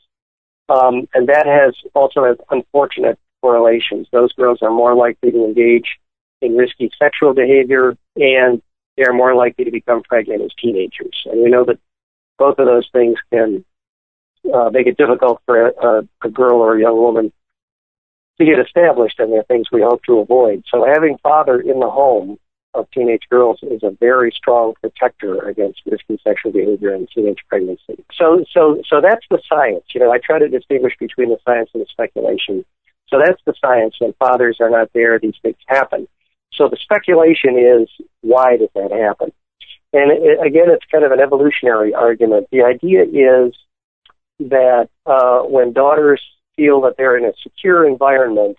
Um, 0.70 1.08
and 1.14 1.28
that 1.30 1.46
has 1.46 1.76
also 1.94 2.26
has 2.26 2.38
unfortunate 2.50 3.18
correlations. 3.42 4.08
Those 4.12 4.34
girls 4.34 4.60
are 4.62 4.72
more 4.72 4.96
likely 4.96 5.32
to 5.32 5.46
engage 5.46 5.98
in 6.42 6.56
risky 6.56 6.92
sexual 6.98 7.34
behavior 7.34 7.96
and 8.16 8.62
they 8.98 9.04
are 9.06 9.14
more 9.14 9.36
likely 9.36 9.66
to 9.66 9.72
become 9.72 10.04
pregnant 10.04 10.42
as 10.42 10.52
teenagers. 10.62 11.24
And 11.26 11.44
we 11.44 11.50
know 11.50 11.66
that 11.66 11.80
both 12.38 12.60
of 12.60 12.66
those 12.66 12.90
things 12.92 13.18
can 13.32 13.64
uh, 14.54 14.70
make 14.72 14.88
it 14.88 14.98
difficult 14.98 15.42
for 15.46 15.68
a, 15.68 16.08
a 16.24 16.30
girl 16.30 16.60
or 16.60 16.76
a 16.76 16.82
young 16.82 16.98
woman 16.98 17.32
to 18.40 18.46
get 18.46 18.60
established, 18.60 19.20
and 19.20 19.32
they're 19.32 19.44
things 19.44 19.68
we 19.72 19.82
hope 19.82 20.04
to 20.04 20.20
avoid. 20.20 20.64
So 20.70 20.86
having 20.86 21.18
father 21.22 21.60
in 21.60 21.80
the 21.80 21.90
home 21.90 22.38
of 22.74 22.90
teenage 22.92 23.24
girls 23.30 23.60
is 23.62 23.84
a 23.84 23.92
very 24.00 24.32
strong 24.36 24.74
protector 24.82 25.48
against 25.48 25.82
risky 25.86 26.20
sexual 26.24 26.52
behavior 26.52 26.96
in 26.96 27.06
teenage 27.14 27.44
pregnancy. 27.50 28.04
So, 28.14 28.46
so, 28.52 28.82
so 28.90 29.02
that's 29.02 29.26
the 29.30 29.42
science. 29.48 29.84
You 29.94 30.00
know, 30.00 30.12
I 30.12 30.20
try 30.24 30.40
to 30.40 30.48
distinguish 30.48 30.94
between 31.00 31.30
the 31.30 31.38
science 31.46 31.70
and 31.74 31.82
the 31.82 31.88
speculation. 31.92 32.66
So 33.10 33.20
that's 33.24 33.42
the 33.46 33.54
science. 33.60 33.96
When 34.00 34.14
fathers 34.14 34.58
are 34.62 34.70
not 34.70 34.90
there, 34.94 35.20
these 35.20 35.36
things 35.42 35.58
happen. 35.68 36.08
So 36.54 36.68
the 36.68 36.78
speculation 36.78 37.58
is, 37.58 37.90
why 38.22 38.58
did 38.58 38.70
that 38.76 38.92
happen? 38.92 39.32
And 39.94 40.12
it, 40.12 40.46
again, 40.46 40.70
it's 40.70 40.86
kind 40.92 41.04
of 41.04 41.12
an 41.12 41.20
evolutionary 41.20 41.94
argument. 41.94 42.48
The 42.52 42.64
idea 42.64 43.04
is 43.04 43.54
that 44.40 44.90
uh, 45.06 45.40
when 45.42 45.74
daughters 45.74 46.22
feel 46.56 46.82
that 46.82 46.96
they're 46.98 47.18
in 47.18 47.26
a 47.26 47.34
secure 47.42 47.88
environment, 47.88 48.58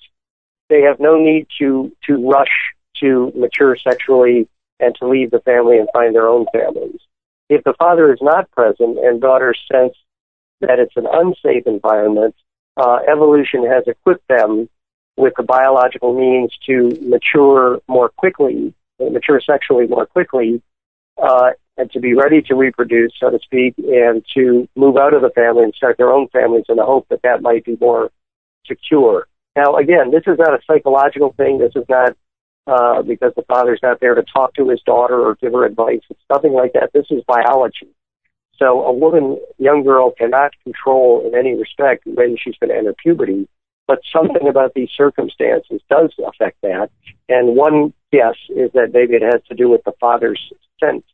they 0.68 0.82
have 0.82 1.00
no 1.00 1.18
need 1.18 1.46
to 1.58 1.92
to 2.06 2.30
rush 2.30 2.52
to 3.00 3.32
mature 3.36 3.76
sexually 3.76 4.48
and 4.80 4.94
to 4.96 5.08
leave 5.08 5.30
the 5.30 5.40
family 5.40 5.78
and 5.78 5.88
find 5.92 6.14
their 6.14 6.28
own 6.28 6.46
families. 6.52 7.00
If 7.48 7.64
the 7.64 7.74
father 7.78 8.12
is 8.12 8.20
not 8.22 8.50
present 8.52 8.98
and 8.98 9.20
daughters 9.20 9.60
sense 9.70 9.94
that 10.60 10.78
it's 10.78 10.96
an 10.96 11.06
unsafe 11.12 11.66
environment, 11.66 12.34
uh, 12.76 12.98
evolution 13.10 13.66
has 13.66 13.84
equipped 13.86 14.26
them 14.28 14.68
with 15.16 15.34
the 15.36 15.42
biological 15.42 16.14
means 16.14 16.52
to 16.66 16.96
mature 17.02 17.80
more 17.88 18.08
quickly, 18.08 18.74
mature 18.98 19.40
sexually 19.40 19.86
more 19.86 20.06
quickly, 20.06 20.62
uh, 21.22 21.50
and 21.76 21.90
to 21.92 22.00
be 22.00 22.14
ready 22.14 22.42
to 22.42 22.54
reproduce, 22.54 23.12
so 23.18 23.30
to 23.30 23.38
speak, 23.40 23.74
and 23.78 24.24
to 24.34 24.68
move 24.76 24.96
out 24.96 25.14
of 25.14 25.22
the 25.22 25.30
family 25.30 25.64
and 25.64 25.74
start 25.74 25.96
their 25.96 26.12
own 26.12 26.28
families 26.28 26.64
in 26.68 26.76
the 26.76 26.84
hope 26.84 27.06
that 27.08 27.22
that 27.22 27.42
might 27.42 27.64
be 27.64 27.76
more 27.80 28.10
secure. 28.66 29.26
Now, 29.56 29.76
again, 29.76 30.10
this 30.10 30.22
is 30.26 30.38
not 30.38 30.54
a 30.54 30.58
psychological 30.66 31.32
thing. 31.36 31.58
This 31.58 31.72
is 31.76 31.84
not 31.88 32.16
uh, 32.66 33.02
because 33.02 33.32
the 33.36 33.42
father's 33.42 33.80
not 33.82 34.00
there 34.00 34.14
to 34.14 34.22
talk 34.22 34.54
to 34.54 34.68
his 34.68 34.80
daughter 34.82 35.20
or 35.20 35.34
give 35.36 35.52
her 35.52 35.64
advice. 35.64 36.00
It's 36.08 36.20
nothing 36.30 36.52
like 36.52 36.72
that. 36.74 36.90
This 36.92 37.06
is 37.10 37.22
biology. 37.26 37.88
So 38.56 38.84
a 38.84 38.92
woman, 38.92 39.38
young 39.58 39.82
girl, 39.82 40.12
cannot 40.12 40.52
control 40.62 41.26
in 41.26 41.34
any 41.34 41.54
respect 41.54 42.04
when 42.06 42.36
she's 42.38 42.54
going 42.60 42.70
to 42.70 42.76
enter 42.76 42.94
puberty 42.94 43.48
but 43.92 44.00
something 44.10 44.48
about 44.48 44.72
these 44.72 44.88
circumstances 44.96 45.82
does 45.90 46.14
affect 46.26 46.56
that. 46.62 46.88
And 47.28 47.54
one 47.54 47.92
guess 48.10 48.36
is 48.48 48.72
that 48.72 48.92
maybe 48.94 49.16
it 49.16 49.22
has 49.22 49.42
to 49.50 49.54
do 49.54 49.68
with 49.68 49.84
the 49.84 49.92
father's 50.00 50.40
scent 50.80 51.04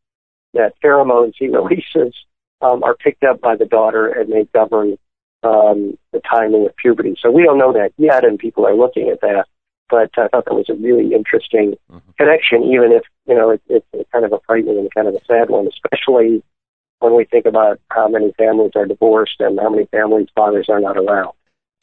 that 0.55 0.75
pheromones 0.81 1.33
he 1.37 1.49
releases 1.59 2.15
um, 2.61 2.85
are 2.85 2.95
picked 2.95 3.25
up 3.25 3.41
by 3.41 3.57
the 3.57 3.65
daughter 3.65 4.07
and 4.07 4.33
they 4.33 4.45
govern 4.55 4.97
um, 5.43 5.99
the 6.13 6.21
timing 6.21 6.67
of 6.67 6.77
puberty. 6.77 7.17
So 7.21 7.33
we 7.33 7.43
don't 7.43 7.59
know 7.59 7.73
that 7.73 7.91
yet, 7.97 8.25
and 8.25 8.39
people 8.39 8.65
are 8.65 8.77
looking 8.77 9.09
at 9.09 9.23
that. 9.23 9.47
But 9.91 10.13
I 10.17 10.29
thought 10.29 10.45
that 10.45 10.55
was 10.55 10.69
a 10.69 10.75
really 10.75 11.13
interesting 11.13 11.75
mm-hmm. 11.91 12.11
connection, 12.17 12.63
even 12.63 12.93
if 12.93 13.03
you 13.27 13.35
know 13.35 13.51
it, 13.51 13.63
it's 13.69 14.11
kind 14.13 14.25
of 14.25 14.33
a 14.33 14.39
frightening 14.47 14.79
and 14.79 14.95
kind 14.95 15.09
of 15.09 15.15
a 15.15 15.25
sad 15.27 15.51
one, 15.51 15.67
especially 15.67 16.45
when 17.01 17.17
we 17.17 17.25
think 17.25 17.45
about 17.47 17.81
how 17.91 18.07
many 18.07 18.33
families 18.39 18.73
are 18.77 18.87
divorced 18.87 19.41
and 19.41 19.59
how 19.59 19.69
many 19.69 19.87
families 19.87 20.29
fathers 20.37 20.69
are 20.69 20.79
not 20.79 20.97
around. 20.97 21.33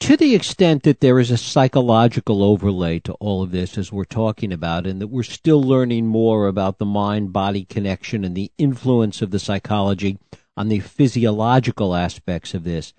To 0.00 0.16
the 0.16 0.34
extent 0.34 0.82
that 0.82 1.00
there 1.00 1.18
is 1.18 1.30
a 1.30 1.38
psychological 1.38 2.42
overlay 2.42 3.00
to 3.00 3.14
all 3.14 3.42
of 3.42 3.50
this, 3.50 3.76
as 3.78 3.90
we're 3.90 4.04
talking 4.04 4.52
about, 4.52 4.86
and 4.86 5.00
that 5.00 5.08
we're 5.08 5.22
still 5.22 5.62
learning 5.62 6.06
more 6.06 6.46
about 6.46 6.78
the 6.78 6.84
mind 6.84 7.32
body 7.32 7.64
connection 7.64 8.24
and 8.24 8.36
the 8.36 8.52
influence 8.58 9.22
of 9.22 9.30
the 9.30 9.38
psychology 9.38 10.18
on 10.56 10.68
the 10.68 10.80
physiological 10.80 11.94
aspects 11.94 12.54
of 12.54 12.64
this, 12.64 12.92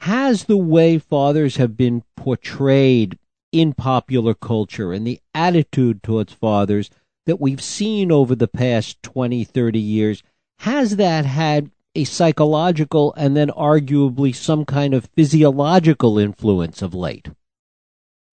has 0.00 0.44
the 0.44 0.56
way 0.56 0.98
fathers 0.98 1.56
have 1.56 1.76
been 1.76 2.02
portrayed 2.16 3.18
in 3.50 3.72
popular 3.72 4.34
culture 4.34 4.92
and 4.92 5.06
the 5.06 5.20
attitude 5.34 6.02
towards 6.02 6.32
fathers 6.32 6.90
that 7.26 7.40
we've 7.40 7.62
seen 7.62 8.12
over 8.12 8.34
the 8.34 8.48
past 8.48 9.02
20, 9.02 9.44
30 9.44 9.78
years, 9.78 10.22
has 10.58 10.96
that 10.96 11.24
had 11.24 11.70
a 11.94 12.04
psychological 12.04 13.14
and 13.16 13.36
then 13.36 13.48
arguably 13.48 14.34
some 14.34 14.64
kind 14.64 14.94
of 14.94 15.06
physiological 15.14 16.18
influence 16.18 16.82
of 16.82 16.94
late? 16.94 17.28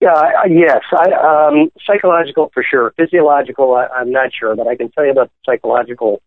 Yeah, 0.02 0.13
I, 0.13 0.45
yes, 0.45 0.82
I, 0.93 1.12
um, 1.12 1.72
psychological 1.86 2.50
for 2.54 2.63
sure. 2.63 2.93
Physiological, 2.95 3.76
I, 3.76 3.88
I'm 3.88 4.12
not 4.12 4.32
sure, 4.34 4.56
but 4.56 4.67
I 4.67 4.76
can 4.78 4.89
tell 4.91 5.04
you 5.04 5.12
about 5.12 5.28
the 5.28 5.52
psychological 5.52 6.22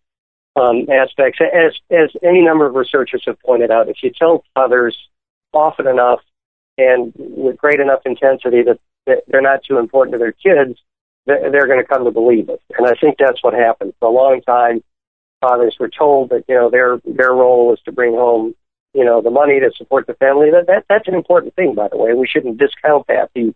um, 0.57 0.87
aspects. 0.91 1.39
As 1.41 1.73
as 1.91 2.11
any 2.23 2.43
number 2.43 2.67
of 2.67 2.75
researchers 2.75 3.23
have 3.27 3.41
pointed 3.41 3.71
out, 3.71 3.89
if 3.89 3.97
you 4.03 4.11
tell 4.11 4.45
fathers 4.55 4.97
often 5.55 5.87
enough 5.87 6.21
and 6.77 7.13
with 7.17 7.57
great 7.57 7.81
enough 7.81 8.01
intensity 8.05 8.63
that, 8.63 8.79
that 9.07 9.25
they're 9.29 9.41
not 9.41 9.65
too 9.65 9.79
important 9.79 10.13
to 10.13 10.19
their 10.19 10.33
kids, 10.33 10.79
they're 11.27 11.67
going 11.67 11.81
to 11.81 11.87
come 11.87 12.05
to 12.05 12.11
believe 12.11 12.49
it. 12.49 12.61
And 12.77 12.87
I 12.87 12.93
think 13.01 13.17
that's 13.19 13.43
what 13.43 13.55
happened. 13.55 13.95
For 14.01 14.09
a 14.09 14.13
long 14.13 14.43
time, 14.43 14.83
fathers 15.43 15.77
were 15.79 15.91
told 15.91 16.31
that 16.31 16.45
you 16.49 16.55
know 16.55 16.71
their 16.71 17.01
their 17.05 17.33
role 17.33 17.67
was 17.67 17.81
to 17.85 17.93
bring 17.93 18.13
home 18.13 18.55
you 18.95 19.05
know 19.05 19.21
the 19.21 19.31
money 19.31 19.61
to 19.61 19.71
support 19.77 20.07
the 20.07 20.15
family. 20.15 20.51
That, 20.51 20.67
that 20.69 20.85
that's 20.89 21.09
an 21.09 21.15
important 21.15 21.55
thing, 21.55 21.75
by 21.75 21.89
the 21.89 21.99
way. 21.99 22.15
We 22.15 22.27
shouldn't 22.27 22.59
discount 22.59 23.07
that. 23.09 23.31
The 23.35 23.55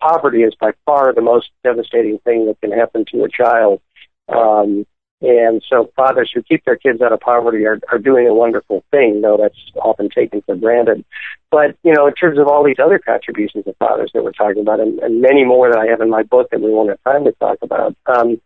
poverty 0.00 0.42
is 0.42 0.54
by 0.54 0.72
far 0.86 1.12
the 1.12 1.20
most 1.20 1.50
devastating 1.62 2.18
thing 2.20 2.46
that 2.46 2.60
can 2.60 2.72
happen 2.72 3.04
to 3.12 3.24
a 3.24 3.28
child. 3.28 3.80
Um, 4.28 4.86
and 5.24 5.64
so 5.68 5.90
fathers 5.96 6.30
who 6.34 6.42
keep 6.42 6.64
their 6.66 6.76
kids 6.76 7.00
out 7.00 7.12
of 7.12 7.20
poverty 7.20 7.64
are, 7.64 7.80
are 7.90 7.98
doing 7.98 8.26
a 8.26 8.34
wonderful 8.34 8.84
thing, 8.90 9.22
though 9.22 9.38
that's 9.40 9.56
often 9.76 10.10
taken 10.10 10.42
for 10.42 10.54
granted. 10.54 11.02
But, 11.50 11.76
you 11.82 11.94
know, 11.94 12.06
in 12.06 12.14
terms 12.14 12.38
of 12.38 12.46
all 12.46 12.62
these 12.62 12.78
other 12.82 12.98
contributions 12.98 13.66
of 13.66 13.74
fathers 13.78 14.10
that 14.12 14.22
we're 14.22 14.32
talking 14.32 14.60
about, 14.60 14.80
and, 14.80 14.98
and 14.98 15.22
many 15.22 15.44
more 15.44 15.70
that 15.70 15.78
I 15.78 15.86
have 15.86 16.02
in 16.02 16.10
my 16.10 16.24
book 16.24 16.50
that 16.50 16.60
we 16.60 16.70
won't 16.70 16.90
have 16.90 17.02
time 17.04 17.24
to 17.24 17.32
talk 17.32 17.58
about, 17.62 17.96
um, 18.04 18.38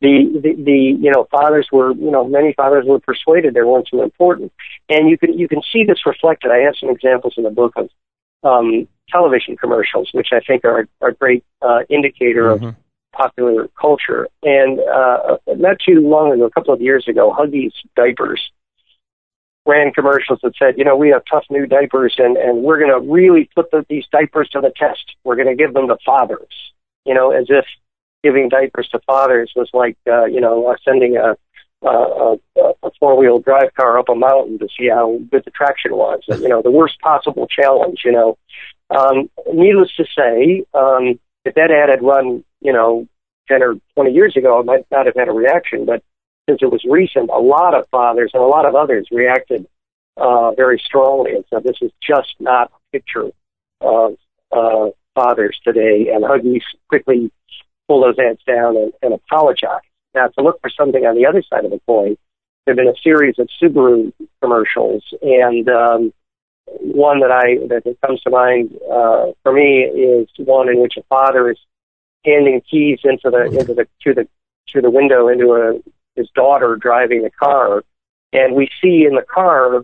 the, 0.00 0.40
the, 0.42 0.62
the, 0.62 0.96
you 1.00 1.10
know, 1.10 1.26
fathers 1.30 1.68
were, 1.70 1.92
you 1.92 2.10
know, 2.10 2.26
many 2.26 2.52
fathers 2.54 2.84
were 2.86 3.00
persuaded 3.00 3.54
they 3.54 3.62
weren't 3.62 3.88
too 3.88 4.02
important. 4.02 4.52
And 4.88 5.08
you 5.10 5.18
can, 5.18 5.38
you 5.38 5.48
can 5.48 5.60
see 5.72 5.84
this 5.84 6.06
reflected. 6.06 6.50
I 6.50 6.58
have 6.58 6.74
some 6.80 6.90
examples 6.90 7.34
in 7.36 7.44
the 7.44 7.50
book 7.50 7.74
of, 7.76 7.90
um, 8.42 8.88
television 9.10 9.56
commercials, 9.56 10.10
which 10.12 10.28
I 10.32 10.40
think 10.40 10.64
are, 10.64 10.88
are 11.00 11.08
a 11.08 11.14
great, 11.14 11.44
uh, 11.60 11.80
indicator 11.90 12.54
mm-hmm. 12.54 12.66
of 12.66 12.76
popular 13.12 13.68
culture. 13.78 14.28
And 14.42 14.80
uh, 14.80 15.36
not 15.48 15.78
too 15.84 16.00
long 16.00 16.32
ago, 16.32 16.46
a 16.46 16.50
couple 16.50 16.72
of 16.72 16.80
years 16.80 17.06
ago, 17.08 17.34
Huggies 17.38 17.72
diapers 17.96 18.40
ran 19.66 19.92
commercials 19.92 20.40
that 20.42 20.52
said, 20.58 20.78
you 20.78 20.84
know, 20.84 20.96
we 20.96 21.10
have 21.10 21.22
tough 21.30 21.44
new 21.50 21.66
diapers, 21.66 22.14
and 22.18 22.36
and 22.36 22.62
we're 22.62 22.78
going 22.78 22.90
to 22.90 23.12
really 23.12 23.48
put 23.54 23.70
the, 23.70 23.84
these 23.88 24.04
diapers 24.10 24.48
to 24.50 24.60
the 24.60 24.72
test. 24.74 25.16
We're 25.24 25.36
going 25.36 25.48
to 25.48 25.54
give 25.54 25.74
them 25.74 25.88
to 25.88 25.96
fathers, 26.04 26.48
you 27.04 27.14
know, 27.14 27.30
as 27.30 27.46
if 27.48 27.64
giving 28.22 28.48
diapers 28.48 28.88
to 28.88 29.00
fathers 29.06 29.52
was 29.56 29.68
like, 29.72 29.96
uh, 30.06 30.24
you 30.24 30.40
know, 30.40 30.74
sending 30.84 31.16
a 31.16 31.36
a, 31.82 32.36
a 32.58 32.90
four 32.98 33.16
wheel 33.16 33.38
drive 33.38 33.72
car 33.74 33.98
up 33.98 34.10
a 34.10 34.14
mountain 34.14 34.58
to 34.58 34.68
see 34.78 34.88
how 34.88 35.18
good 35.30 35.42
the 35.46 35.50
traction 35.50 35.96
was. 35.96 36.20
You 36.28 36.48
know, 36.48 36.60
the 36.60 36.70
worst 36.70 37.00
possible 37.00 37.46
challenge. 37.46 38.02
You 38.04 38.12
know, 38.12 38.38
um, 38.90 39.30
needless 39.52 39.90
to 39.96 40.04
say, 40.04 40.64
um, 40.74 41.18
if 41.46 41.54
that 41.54 41.70
ad 41.70 41.88
had 41.88 42.02
run 42.02 42.44
you 42.60 42.72
know, 42.72 43.06
10 43.48 43.62
or 43.62 43.74
20 43.94 44.12
years 44.12 44.36
ago, 44.36 44.60
I 44.60 44.62
might 44.62 44.86
not 44.90 45.06
have 45.06 45.16
had 45.16 45.28
a 45.28 45.32
reaction, 45.32 45.84
but 45.84 46.02
since 46.48 46.60
it 46.62 46.70
was 46.70 46.84
recent, 46.88 47.30
a 47.30 47.38
lot 47.38 47.74
of 47.74 47.88
fathers 47.90 48.30
and 48.34 48.42
a 48.42 48.46
lot 48.46 48.66
of 48.66 48.74
others 48.74 49.08
reacted 49.10 49.66
uh, 50.16 50.52
very 50.52 50.80
strongly 50.84 51.32
and 51.32 51.44
said 51.50 51.64
this 51.64 51.78
is 51.80 51.90
just 52.02 52.34
not 52.38 52.70
a 52.70 52.92
picture 52.92 53.30
of 53.80 54.16
uh, 54.52 54.90
fathers 55.14 55.58
today. 55.64 56.10
And 56.12 56.24
Huggies 56.24 56.62
quickly 56.88 57.32
pull 57.90 58.02
those 58.02 58.18
ads 58.20 58.40
down 58.44 58.76
and, 58.76 58.92
and 59.02 59.14
apologize. 59.14 59.80
Now, 60.14 60.28
to 60.28 60.44
look 60.44 60.60
for 60.60 60.70
something 60.70 61.04
on 61.06 61.16
the 61.16 61.26
other 61.26 61.42
side 61.42 61.64
of 61.64 61.72
the 61.72 61.80
coin, 61.86 62.16
there 62.64 62.74
have 62.74 62.76
been 62.76 62.86
a 62.86 63.00
series 63.02 63.36
of 63.40 63.48
Subaru 63.60 64.12
commercials, 64.40 65.02
and 65.22 65.68
um, 65.68 66.12
one 66.66 67.18
that 67.18 67.32
I 67.32 67.56
that 67.66 67.96
comes 68.06 68.20
to 68.20 68.30
mind 68.30 68.78
uh, 68.88 69.32
for 69.42 69.52
me 69.52 69.80
is 69.80 70.28
one 70.38 70.68
in 70.68 70.80
which 70.80 70.96
a 70.96 71.02
father 71.08 71.50
is 71.50 71.58
handing 72.24 72.60
keys 72.70 73.00
into 73.02 73.28
the 73.28 73.46
into 73.46 73.74
the 73.74 73.88
to 74.02 74.14
the 74.14 74.28
to 74.68 74.80
the 74.80 74.90
window 74.90 75.26
into 75.26 75.54
a 75.54 75.80
his 76.14 76.28
daughter 76.30 76.76
driving 76.76 77.22
the 77.22 77.30
car, 77.30 77.82
and 78.32 78.54
we 78.54 78.68
see 78.80 79.04
in 79.04 79.16
the 79.16 79.22
car 79.22 79.76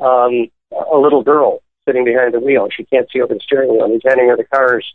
um, 0.00 0.48
a 0.72 0.98
little 0.98 1.22
girl 1.22 1.62
sitting 1.86 2.04
behind 2.04 2.34
the 2.34 2.40
wheel. 2.40 2.68
She 2.74 2.84
can't 2.84 3.08
see 3.12 3.20
over 3.20 3.34
the 3.34 3.40
steering 3.40 3.70
wheel. 3.70 3.88
He's 3.88 4.00
handing 4.04 4.28
her 4.30 4.36
the 4.36 4.44
cars 4.44 4.94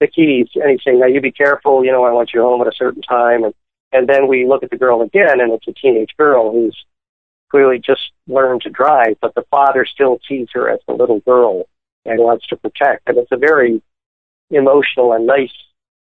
the 0.00 0.08
keys, 0.08 0.48
he's 0.52 0.80
"Now 0.86 1.06
you 1.06 1.20
be 1.20 1.32
careful. 1.32 1.84
You 1.84 1.92
know, 1.92 2.04
I 2.04 2.12
want 2.12 2.32
you 2.32 2.42
home 2.42 2.60
at 2.60 2.66
a 2.66 2.76
certain 2.76 3.02
time." 3.02 3.44
And 3.44 3.54
and 3.92 4.08
then 4.08 4.28
we 4.28 4.46
look 4.46 4.62
at 4.62 4.70
the 4.70 4.76
girl 4.76 5.02
again, 5.02 5.40
and 5.40 5.52
it's 5.52 5.68
a 5.68 5.72
teenage 5.72 6.14
girl 6.16 6.52
who's 6.52 6.76
clearly 7.50 7.78
just 7.78 8.12
learned 8.28 8.62
to 8.62 8.70
drive, 8.70 9.16
but 9.20 9.34
the 9.34 9.44
father 9.50 9.84
still 9.84 10.20
sees 10.28 10.48
her 10.52 10.70
as 10.70 10.78
the 10.86 10.94
little 10.94 11.20
girl 11.20 11.64
and 12.04 12.20
wants 12.20 12.46
to 12.46 12.56
protect. 12.56 13.08
And 13.08 13.18
it's 13.18 13.32
a 13.32 13.36
very 13.36 13.82
emotional 14.50 15.12
and 15.12 15.26
nice 15.26 15.52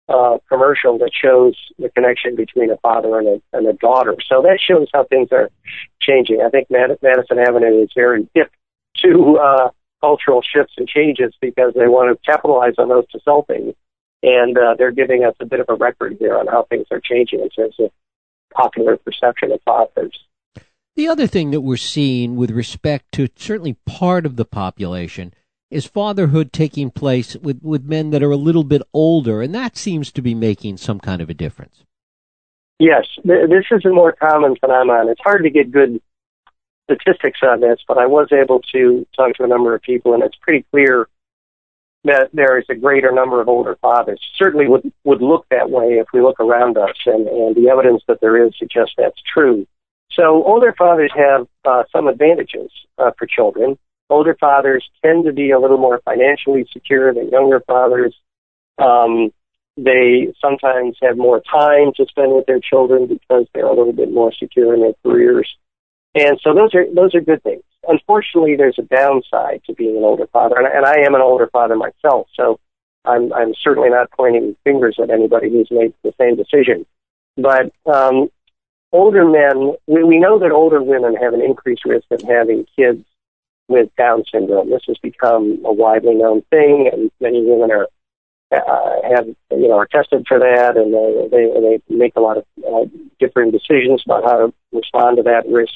uh, 0.08 0.38
commercial 0.48 0.98
that 0.98 1.10
shows 1.12 1.56
the 1.78 1.90
connection 1.90 2.36
between 2.36 2.70
a 2.70 2.76
father 2.78 3.18
and 3.18 3.28
a, 3.28 3.56
and 3.56 3.66
a 3.66 3.72
daughter. 3.74 4.16
So 4.26 4.42
that 4.42 4.58
shows 4.60 4.88
how 4.94 5.04
things 5.04 5.28
are 5.32 5.50
changing. 6.00 6.40
I 6.40 6.48
think 6.48 6.70
Mad- 6.70 6.98
Madison 7.02 7.38
Avenue 7.38 7.82
is 7.82 7.90
very 7.94 8.28
hip 8.34 8.50
to 9.02 9.38
uh, 9.38 9.70
cultural 10.00 10.42
shifts 10.42 10.74
and 10.76 10.88
changes 10.88 11.34
because 11.40 11.72
they 11.74 11.88
want 11.88 12.16
to 12.16 12.30
capitalize 12.30 12.74
on 12.78 12.88
those 12.88 13.08
to 13.10 13.20
sell 13.24 13.42
things. 13.42 13.74
And 14.22 14.56
uh, 14.56 14.74
they're 14.78 14.92
giving 14.92 15.24
us 15.24 15.34
a 15.40 15.46
bit 15.46 15.60
of 15.60 15.66
a 15.68 15.74
record 15.74 16.16
here 16.18 16.36
on 16.36 16.46
how 16.46 16.64
things 16.64 16.86
are 16.90 17.00
changing 17.00 17.40
in 17.40 17.50
terms 17.50 17.76
of 17.78 17.90
popular 18.52 18.96
perception 18.96 19.52
of 19.52 19.60
fathers. 19.64 20.18
The 20.96 21.08
other 21.08 21.26
thing 21.26 21.50
that 21.50 21.60
we're 21.60 21.76
seeing 21.76 22.36
with 22.36 22.50
respect 22.50 23.12
to 23.12 23.28
certainly 23.36 23.76
part 23.84 24.24
of 24.24 24.36
the 24.36 24.46
population 24.46 25.34
is 25.70 25.84
fatherhood 25.84 26.52
taking 26.52 26.90
place 26.90 27.36
with, 27.36 27.62
with 27.62 27.84
men 27.84 28.10
that 28.10 28.22
are 28.22 28.30
a 28.30 28.36
little 28.36 28.64
bit 28.64 28.82
older, 28.94 29.42
and 29.42 29.54
that 29.54 29.76
seems 29.76 30.10
to 30.12 30.22
be 30.22 30.34
making 30.34 30.76
some 30.78 30.98
kind 30.98 31.20
of 31.20 31.28
a 31.28 31.34
difference. 31.34 31.84
Yes, 32.78 33.06
this 33.24 33.64
is 33.70 33.84
a 33.84 33.90
more 33.90 34.12
common 34.12 34.56
phenomenon. 34.56 35.08
It's 35.08 35.20
hard 35.22 35.42
to 35.44 35.50
get 35.50 35.70
good 35.70 36.00
statistics 36.86 37.40
on 37.42 37.60
this, 37.60 37.80
but 37.86 37.98
I 37.98 38.06
was 38.06 38.28
able 38.32 38.60
to 38.72 39.06
talk 39.14 39.34
to 39.36 39.44
a 39.44 39.48
number 39.48 39.74
of 39.74 39.82
people, 39.82 40.14
and 40.14 40.22
it's 40.22 40.36
pretty 40.40 40.64
clear 40.70 41.08
that 42.04 42.30
there 42.32 42.58
is 42.58 42.64
a 42.70 42.74
greater 42.74 43.10
number 43.10 43.40
of 43.40 43.48
older 43.48 43.76
fathers. 43.82 44.20
Certainly 44.38 44.68
would 44.68 44.92
would 45.04 45.22
look 45.22 45.46
that 45.50 45.70
way 45.70 45.98
if 45.98 46.06
we 46.12 46.20
look 46.20 46.38
around 46.40 46.78
us, 46.78 46.96
and, 47.06 47.26
and 47.26 47.56
the 47.56 47.68
evidence 47.68 48.02
that 48.08 48.20
there 48.20 48.44
is 48.44 48.52
suggests 48.58 48.94
that's 48.96 49.20
true. 49.32 49.66
So 50.12 50.44
older 50.44 50.74
fathers 50.78 51.12
have 51.16 51.48
uh, 51.64 51.82
some 51.90 52.06
advantages 52.06 52.70
uh, 52.98 53.10
for 53.18 53.26
children 53.26 53.76
older 54.10 54.36
fathers 54.38 54.88
tend 55.04 55.24
to 55.24 55.32
be 55.32 55.50
a 55.50 55.58
little 55.58 55.78
more 55.78 56.00
financially 56.04 56.66
secure 56.72 57.12
than 57.12 57.30
younger 57.30 57.60
fathers. 57.66 58.14
Um, 58.78 59.30
they 59.76 60.32
sometimes 60.40 60.96
have 61.02 61.18
more 61.18 61.40
time 61.40 61.92
to 61.96 62.06
spend 62.08 62.34
with 62.34 62.46
their 62.46 62.60
children 62.60 63.06
because 63.06 63.46
they're 63.52 63.66
a 63.66 63.74
little 63.74 63.92
bit 63.92 64.12
more 64.12 64.32
secure 64.32 64.74
in 64.74 64.80
their 64.80 64.94
careers. 65.04 65.48
And 66.16 66.40
so 66.42 66.54
those 66.54 66.74
are 66.74 66.86
those 66.94 67.14
are 67.14 67.20
good 67.20 67.42
things. 67.42 67.62
Unfortunately, 67.86 68.56
there's 68.56 68.78
a 68.78 68.82
downside 68.82 69.60
to 69.66 69.74
being 69.74 69.98
an 69.98 70.02
older 70.02 70.26
father, 70.28 70.56
and, 70.56 70.66
and 70.66 70.86
I 70.86 71.04
am 71.06 71.14
an 71.14 71.20
older 71.20 71.48
father 71.52 71.76
myself. 71.76 72.26
So 72.34 72.58
I'm 73.04 73.32
I'm 73.34 73.52
certainly 73.62 73.90
not 73.90 74.10
pointing 74.10 74.56
fingers 74.64 74.96
at 75.00 75.10
anybody 75.10 75.50
who's 75.50 75.68
made 75.70 75.92
the 76.02 76.14
same 76.18 76.36
decision. 76.36 76.86
But 77.36 77.70
um, 77.84 78.30
older 78.92 79.26
men, 79.26 79.74
we, 79.86 80.04
we 80.04 80.18
know 80.18 80.38
that 80.38 80.52
older 80.52 80.82
women 80.82 81.16
have 81.16 81.34
an 81.34 81.42
increased 81.42 81.84
risk 81.84 82.06
of 82.10 82.22
having 82.22 82.66
kids 82.74 83.04
with 83.68 83.94
Down 83.96 84.24
syndrome. 84.32 84.70
This 84.70 84.84
has 84.86 84.96
become 84.98 85.60
a 85.66 85.72
widely 85.72 86.14
known 86.14 86.42
thing, 86.48 86.88
and 86.90 87.10
many 87.20 87.44
women 87.44 87.70
are 87.70 87.88
uh, 88.52 89.02
have 89.14 89.26
you 89.50 89.68
know 89.68 89.76
are 89.76 89.86
tested 89.86 90.24
for 90.26 90.38
that, 90.38 90.78
and 90.78 90.94
they 90.94 91.28
they, 91.28 91.60
they 91.60 91.94
make 91.94 92.14
a 92.16 92.20
lot 92.20 92.38
of 92.38 92.44
uh, 92.66 92.86
different 93.20 93.52
decisions 93.52 94.02
about 94.06 94.24
how 94.24 94.38
to 94.38 94.54
respond 94.72 95.18
to 95.18 95.22
that 95.24 95.46
risk. 95.46 95.74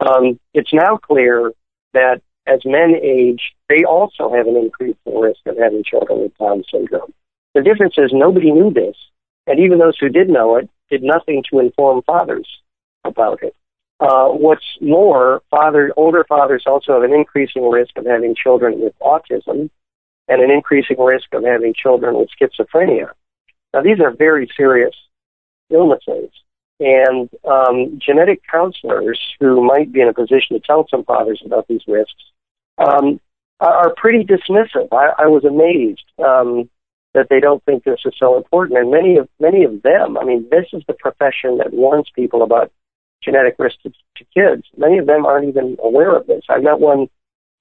Um, 0.00 0.38
it's 0.54 0.72
now 0.72 0.96
clear 0.96 1.52
that 1.94 2.20
as 2.46 2.60
men 2.64 2.94
age, 3.02 3.54
they 3.68 3.84
also 3.84 4.32
have 4.32 4.46
an 4.46 4.56
increased 4.56 4.98
risk 5.06 5.40
of 5.46 5.56
having 5.58 5.82
children 5.82 6.20
with 6.20 6.36
Down 6.38 6.62
syndrome. 6.70 7.12
The 7.54 7.62
difference 7.62 7.94
is 7.96 8.10
nobody 8.12 8.52
knew 8.52 8.70
this, 8.72 8.96
and 9.46 9.58
even 9.58 9.78
those 9.78 9.98
who 9.98 10.08
did 10.08 10.28
know 10.28 10.56
it 10.56 10.68
did 10.90 11.02
nothing 11.02 11.42
to 11.50 11.58
inform 11.58 12.02
fathers 12.02 12.46
about 13.04 13.42
it. 13.42 13.54
Uh, 13.98 14.28
what's 14.28 14.64
more, 14.80 15.42
father, 15.50 15.92
older 15.96 16.24
fathers 16.28 16.64
also 16.66 16.92
have 16.92 17.02
an 17.02 17.14
increasing 17.14 17.68
risk 17.68 17.96
of 17.96 18.04
having 18.04 18.34
children 18.34 18.80
with 18.80 18.92
autism. 19.00 19.70
and 20.28 20.42
an 20.42 20.50
increasing 20.50 20.98
risk 20.98 21.32
of 21.32 21.44
having 21.44 21.72
children 21.72 22.16
with 22.16 22.28
schizophrenia. 22.34 23.10
Now, 23.72 23.82
these 23.82 24.00
are 24.00 24.10
very 24.10 24.48
serious 24.56 24.94
illnesses, 25.70 26.30
and 26.78 27.28
um, 27.48 27.98
genetic 28.04 28.42
counselors 28.50 29.20
who 29.40 29.64
might 29.64 29.92
be 29.92 30.00
in 30.00 30.08
a 30.08 30.14
position 30.14 30.56
to 30.56 30.60
tell 30.60 30.86
some 30.90 31.04
fathers 31.04 31.42
about 31.44 31.66
these 31.68 31.82
risks 31.86 32.12
um, 32.78 33.20
are 33.60 33.94
pretty 33.96 34.24
dismissive. 34.24 34.88
I, 34.92 35.24
I 35.24 35.26
was 35.26 35.44
amazed 35.44 36.04
um, 36.18 36.68
that 37.14 37.28
they 37.30 37.40
don't 37.40 37.64
think 37.64 37.84
this 37.84 38.00
is 38.04 38.14
so 38.18 38.36
important, 38.36 38.78
and 38.78 38.90
many 38.90 39.16
of 39.16 39.28
many 39.40 39.64
of 39.64 39.82
them. 39.82 40.18
I 40.18 40.24
mean, 40.24 40.46
this 40.50 40.66
is 40.72 40.82
the 40.86 40.92
profession 40.92 41.58
that 41.58 41.72
warns 41.72 42.10
people 42.14 42.42
about 42.42 42.70
genetic 43.22 43.56
risks 43.58 43.82
to, 43.84 43.90
to 43.90 44.24
kids. 44.34 44.64
Many 44.76 44.98
of 44.98 45.06
them 45.06 45.24
aren't 45.24 45.48
even 45.48 45.76
aware 45.82 46.14
of 46.14 46.26
this. 46.26 46.44
I 46.50 46.58
met 46.58 46.78
one 46.78 47.08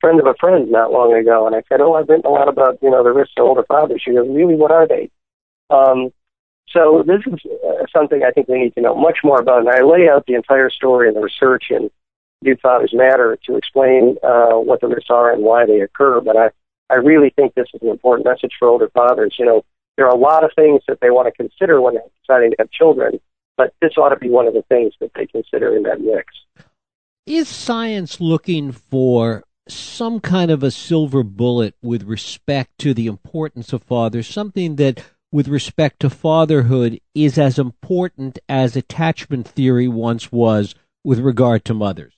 friend 0.02 0.20
of 0.20 0.28
a 0.28 0.36
friend 0.38 0.70
not 0.70 0.92
long 0.92 1.14
ago, 1.14 1.48
and 1.48 1.56
I 1.56 1.64
said, 1.70 1.80
"Oh, 1.80 1.94
I've 1.94 2.10
written 2.10 2.26
a 2.26 2.30
lot 2.30 2.50
about 2.50 2.80
you 2.82 2.92
know 2.92 3.04
the 3.04 3.14
risks 3.14 3.36
to 3.36 3.44
older 3.44 3.64
fathers." 3.64 4.02
She 4.04 4.14
goes, 4.14 4.28
"Really? 4.30 4.56
What 4.56 4.72
are 4.72 4.88
they?" 4.88 5.10
Um, 5.70 6.12
so 6.70 7.04
this 7.06 7.22
is 7.26 7.40
uh, 7.66 7.86
something 7.94 8.24
I 8.24 8.32
think 8.32 8.48
we 8.48 8.60
need 8.60 8.76
to 8.76 8.82
know 8.82 8.96
much 8.96 9.20
more 9.24 9.40
about, 9.40 9.60
and 9.60 9.70
I 9.70 9.82
lay 9.82 10.10
out 10.10 10.26
the 10.26 10.34
entire 10.34 10.70
story 10.70 11.08
and 11.08 11.16
the 11.16 11.22
research 11.22 11.66
in 11.70 11.90
Youth 12.42 12.60
Fathers 12.62 12.92
Matter 12.94 13.38
to 13.46 13.56
explain 13.56 14.18
uh, 14.24 14.56
what 14.56 14.82
the 14.82 14.88
risks 14.88 15.10
are 15.10 15.32
and 15.32 15.44
why 15.44 15.66
they 15.66 15.80
occur. 15.80 16.22
But 16.22 16.38
I, 16.38 16.50
I 16.90 16.96
really 16.96 17.30
think 17.30 17.54
this 17.54 17.68
is 17.74 17.82
an 17.82 17.90
important 17.90 18.26
message 18.26 18.54
for 18.60 18.68
older 18.68 18.90
fathers. 18.94 19.36
You 19.40 19.46
know, 19.46 19.66
there 19.98 20.06
are 20.06 20.14
a 20.14 20.18
lot 20.18 20.44
of 20.44 20.52
things 20.56 20.82
that 20.88 21.00
they 21.02 21.12
want 21.12 21.28
to 21.28 21.32
consider 21.32 21.82
when 21.82 21.96
they're 21.96 22.04
deciding 22.22 22.52
to 22.52 22.58
have 22.60 22.72
children, 22.72 23.20
but 23.58 23.74
this 23.82 23.94
ought 23.98 24.10
to 24.10 24.18
be 24.18 24.30
one 24.30 24.48
of 24.48 24.54
the 24.54 24.64
things 24.64 24.94
that 25.00 25.12
they 25.16 25.26
consider 25.28 25.76
in 25.76 25.84
that 25.84 26.02
mix. 26.02 26.34
Is 27.26 27.48
science 27.48 28.20
looking 28.20 28.72
for 28.72 29.44
some 29.68 30.20
kind 30.20 30.52
of 30.52 30.62
a 30.62 30.70
silver 30.70 31.24
bullet 31.24 31.76
with 31.82 32.04
respect 32.04 32.78
to 32.80 32.94
the 32.94 33.08
importance 33.08 33.74
of 33.74 33.82
fathers, 33.82 34.28
something 34.28 34.76
that 34.76 35.04
with 35.36 35.50
respect 35.50 36.00
to 36.00 36.10
fatherhood 36.10 36.98
is 37.14 37.38
as 37.38 37.60
important 37.60 38.40
as 38.48 38.78
attachment 38.78 39.46
theory 39.46 39.86
once 39.86 40.32
was 40.32 40.74
with 41.04 41.20
regard 41.20 41.66
to 41.66 41.74
mothers? 41.74 42.14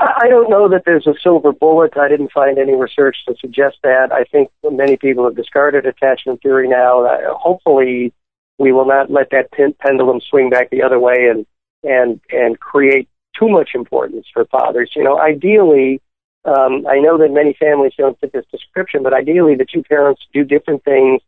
I 0.00 0.26
don't 0.28 0.50
know 0.50 0.68
that 0.68 0.82
there's 0.84 1.06
a 1.06 1.14
silver 1.22 1.52
bullet. 1.52 1.96
I 1.96 2.08
didn't 2.08 2.32
find 2.32 2.58
any 2.58 2.74
research 2.74 3.18
to 3.28 3.36
suggest 3.40 3.76
that. 3.84 4.10
I 4.10 4.24
think 4.24 4.50
many 4.68 4.96
people 4.96 5.22
have 5.22 5.36
discarded 5.36 5.86
attachment 5.86 6.42
theory 6.42 6.66
now. 6.66 7.06
Hopefully, 7.38 8.12
we 8.58 8.72
will 8.72 8.86
not 8.86 9.12
let 9.12 9.30
that 9.30 9.52
pendulum 9.78 10.20
swing 10.28 10.50
back 10.50 10.70
the 10.70 10.82
other 10.82 10.98
way 10.98 11.28
and 11.30 11.46
and 11.84 12.20
and 12.32 12.58
create 12.58 13.08
too 13.38 13.48
much 13.48 13.70
importance 13.76 14.26
for 14.34 14.44
fathers. 14.46 14.90
You 14.96 15.04
know, 15.04 15.20
ideally, 15.20 16.02
um, 16.44 16.84
I 16.88 16.98
know 16.98 17.16
that 17.18 17.30
many 17.30 17.54
families 17.60 17.92
don't 17.96 18.18
fit 18.18 18.32
this 18.32 18.46
description, 18.50 19.04
but 19.04 19.14
ideally, 19.14 19.54
the 19.54 19.66
two 19.72 19.84
parents 19.84 20.22
do 20.32 20.42
different 20.42 20.82
things 20.82 21.20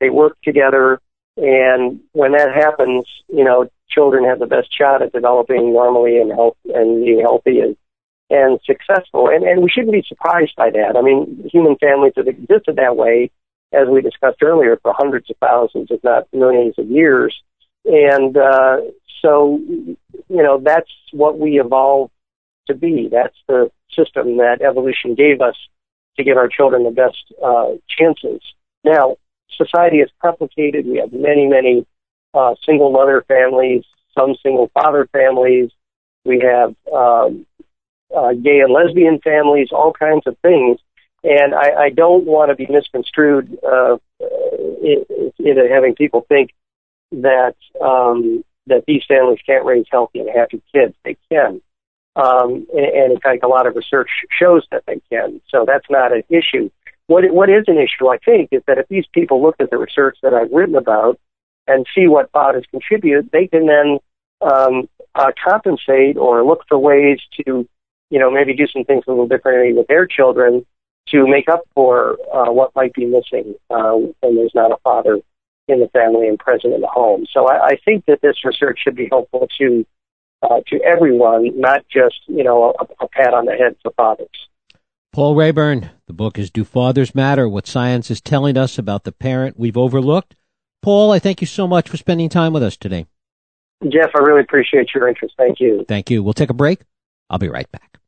they 0.00 0.10
work 0.10 0.36
together, 0.42 1.00
and 1.36 2.00
when 2.12 2.32
that 2.32 2.54
happens, 2.54 3.06
you 3.28 3.44
know, 3.44 3.68
children 3.88 4.24
have 4.24 4.38
the 4.38 4.46
best 4.46 4.76
shot 4.76 5.02
at 5.02 5.12
developing 5.12 5.72
normally 5.72 6.18
and 6.18 6.32
health 6.32 6.56
and 6.74 7.04
being 7.04 7.20
healthy 7.20 7.60
and 7.60 7.76
and 8.28 8.58
successful. 8.64 9.28
And 9.28 9.44
and 9.44 9.62
we 9.62 9.70
shouldn't 9.70 9.92
be 9.92 10.04
surprised 10.06 10.54
by 10.56 10.70
that. 10.70 10.96
I 10.96 11.02
mean, 11.02 11.48
human 11.52 11.76
families 11.76 12.14
have 12.16 12.28
existed 12.28 12.76
that 12.76 12.96
way, 12.96 13.30
as 13.72 13.88
we 13.88 14.00
discussed 14.00 14.42
earlier, 14.42 14.78
for 14.82 14.92
hundreds 14.96 15.30
of 15.30 15.36
thousands, 15.38 15.88
if 15.90 16.02
not 16.02 16.26
millions 16.32 16.74
of 16.78 16.90
years. 16.90 17.34
And 17.84 18.36
uh, 18.36 18.78
so, 19.22 19.60
you 19.68 19.96
know, 20.28 20.60
that's 20.62 20.90
what 21.12 21.38
we 21.38 21.60
evolved 21.60 22.12
to 22.66 22.74
be. 22.74 23.08
That's 23.10 23.36
the 23.46 23.70
system 23.94 24.38
that 24.38 24.60
evolution 24.60 25.14
gave 25.14 25.40
us 25.40 25.56
to 26.16 26.24
give 26.24 26.36
our 26.36 26.48
children 26.48 26.84
the 26.84 26.90
best 26.90 27.32
uh, 27.44 27.74
chances. 27.88 28.40
Now, 28.84 29.16
society 29.50 29.98
is 29.98 30.10
complicated. 30.22 30.86
We 30.86 30.98
have 30.98 31.12
many, 31.12 31.46
many 31.46 31.86
uh, 32.34 32.54
single 32.64 32.90
mother 32.90 33.24
families, 33.26 33.84
some 34.16 34.34
single 34.42 34.70
father 34.74 35.08
families. 35.12 35.70
We 36.24 36.40
have 36.40 36.74
um, 36.92 37.46
uh, 38.14 38.32
gay 38.32 38.60
and 38.60 38.72
lesbian 38.72 39.20
families, 39.20 39.68
all 39.72 39.92
kinds 39.92 40.26
of 40.26 40.36
things. 40.38 40.78
And 41.24 41.54
I, 41.54 41.84
I 41.84 41.90
don't 41.90 42.24
want 42.24 42.50
to 42.50 42.54
be 42.54 42.66
misconstrued 42.70 43.58
uh, 43.64 43.96
into 45.38 45.68
having 45.70 45.94
people 45.94 46.24
think 46.28 46.50
that 47.12 47.54
um, 47.80 48.44
that 48.66 48.84
these 48.86 49.02
families 49.06 49.38
can't 49.46 49.64
raise 49.64 49.86
healthy 49.90 50.20
and 50.20 50.28
happy 50.28 50.62
kids. 50.72 50.94
They 51.04 51.16
can, 51.30 51.60
um, 52.16 52.66
and, 52.74 52.86
and 52.86 53.12
in 53.12 53.20
fact, 53.20 53.44
a 53.44 53.48
lot 53.48 53.66
of 53.66 53.76
research 53.76 54.10
shows 54.38 54.66
that 54.70 54.84
they 54.86 55.00
can. 55.10 55.40
So 55.48 55.64
that's 55.66 55.86
not 55.88 56.12
an 56.12 56.22
issue. 56.28 56.70
What 57.08 57.30
what 57.32 57.48
is 57.48 57.64
an 57.68 57.78
issue, 57.78 58.08
I 58.08 58.18
think, 58.18 58.48
is 58.52 58.62
that 58.66 58.78
if 58.78 58.88
these 58.88 59.06
people 59.12 59.42
look 59.42 59.56
at 59.60 59.70
the 59.70 59.78
research 59.78 60.18
that 60.22 60.34
I've 60.34 60.50
written 60.50 60.74
about 60.74 61.18
and 61.66 61.86
see 61.94 62.08
what 62.08 62.30
fathers 62.32 62.64
contribute, 62.70 63.30
they 63.32 63.46
can 63.46 63.66
then 63.66 63.98
um, 64.40 64.88
uh, 65.14 65.32
compensate 65.44 66.16
or 66.16 66.44
look 66.44 66.64
for 66.68 66.78
ways 66.78 67.18
to, 67.44 67.66
you 68.10 68.18
know, 68.18 68.30
maybe 68.30 68.54
do 68.54 68.66
some 68.66 68.84
things 68.84 69.04
a 69.06 69.10
little 69.10 69.28
differently 69.28 69.72
with 69.72 69.86
their 69.86 70.06
children 70.06 70.66
to 71.08 71.26
make 71.26 71.48
up 71.48 71.62
for 71.74 72.18
uh, 72.34 72.50
what 72.50 72.74
might 72.74 72.92
be 72.92 73.04
missing 73.04 73.54
uh, 73.70 73.92
when 73.92 74.34
there's 74.36 74.54
not 74.54 74.72
a 74.72 74.76
father 74.82 75.20
in 75.68 75.80
the 75.80 75.88
family 75.88 76.28
and 76.28 76.38
present 76.38 76.74
in 76.74 76.80
the 76.80 76.88
home. 76.88 77.26
So 77.32 77.48
I, 77.48 77.66
I 77.66 77.76
think 77.84 78.06
that 78.06 78.20
this 78.20 78.44
research 78.44 78.80
should 78.82 78.96
be 78.96 79.08
helpful 79.10 79.48
to 79.58 79.86
uh, 80.42 80.60
to 80.66 80.80
everyone, 80.82 81.58
not 81.58 81.84
just 81.88 82.20
you 82.26 82.44
know 82.44 82.74
a, 82.78 83.04
a 83.04 83.08
pat 83.08 83.34
on 83.34 83.46
the 83.46 83.52
head 83.52 83.76
for 83.82 83.92
fathers. 83.92 84.28
Paul 85.16 85.34
Raeburn, 85.34 85.88
the 86.06 86.12
book 86.12 86.38
is 86.38 86.50
Do 86.50 86.62
Fathers 86.62 87.14
Matter? 87.14 87.48
What 87.48 87.66
Science 87.66 88.10
is 88.10 88.20
Telling 88.20 88.58
Us 88.58 88.78
About 88.78 89.04
the 89.04 89.12
Parent 89.12 89.58
We've 89.58 89.78
Overlooked. 89.78 90.36
Paul, 90.82 91.10
I 91.10 91.18
thank 91.18 91.40
you 91.40 91.46
so 91.46 91.66
much 91.66 91.88
for 91.88 91.96
spending 91.96 92.28
time 92.28 92.52
with 92.52 92.62
us 92.62 92.76
today. 92.76 93.06
Jeff, 93.88 94.10
I 94.14 94.18
really 94.18 94.42
appreciate 94.42 94.88
your 94.94 95.08
interest. 95.08 95.32
Thank 95.38 95.58
you. 95.58 95.86
Thank 95.88 96.10
you. 96.10 96.22
We'll 96.22 96.34
take 96.34 96.50
a 96.50 96.52
break. 96.52 96.80
I'll 97.30 97.38
be 97.38 97.48
right 97.48 97.66
back. 97.72 97.98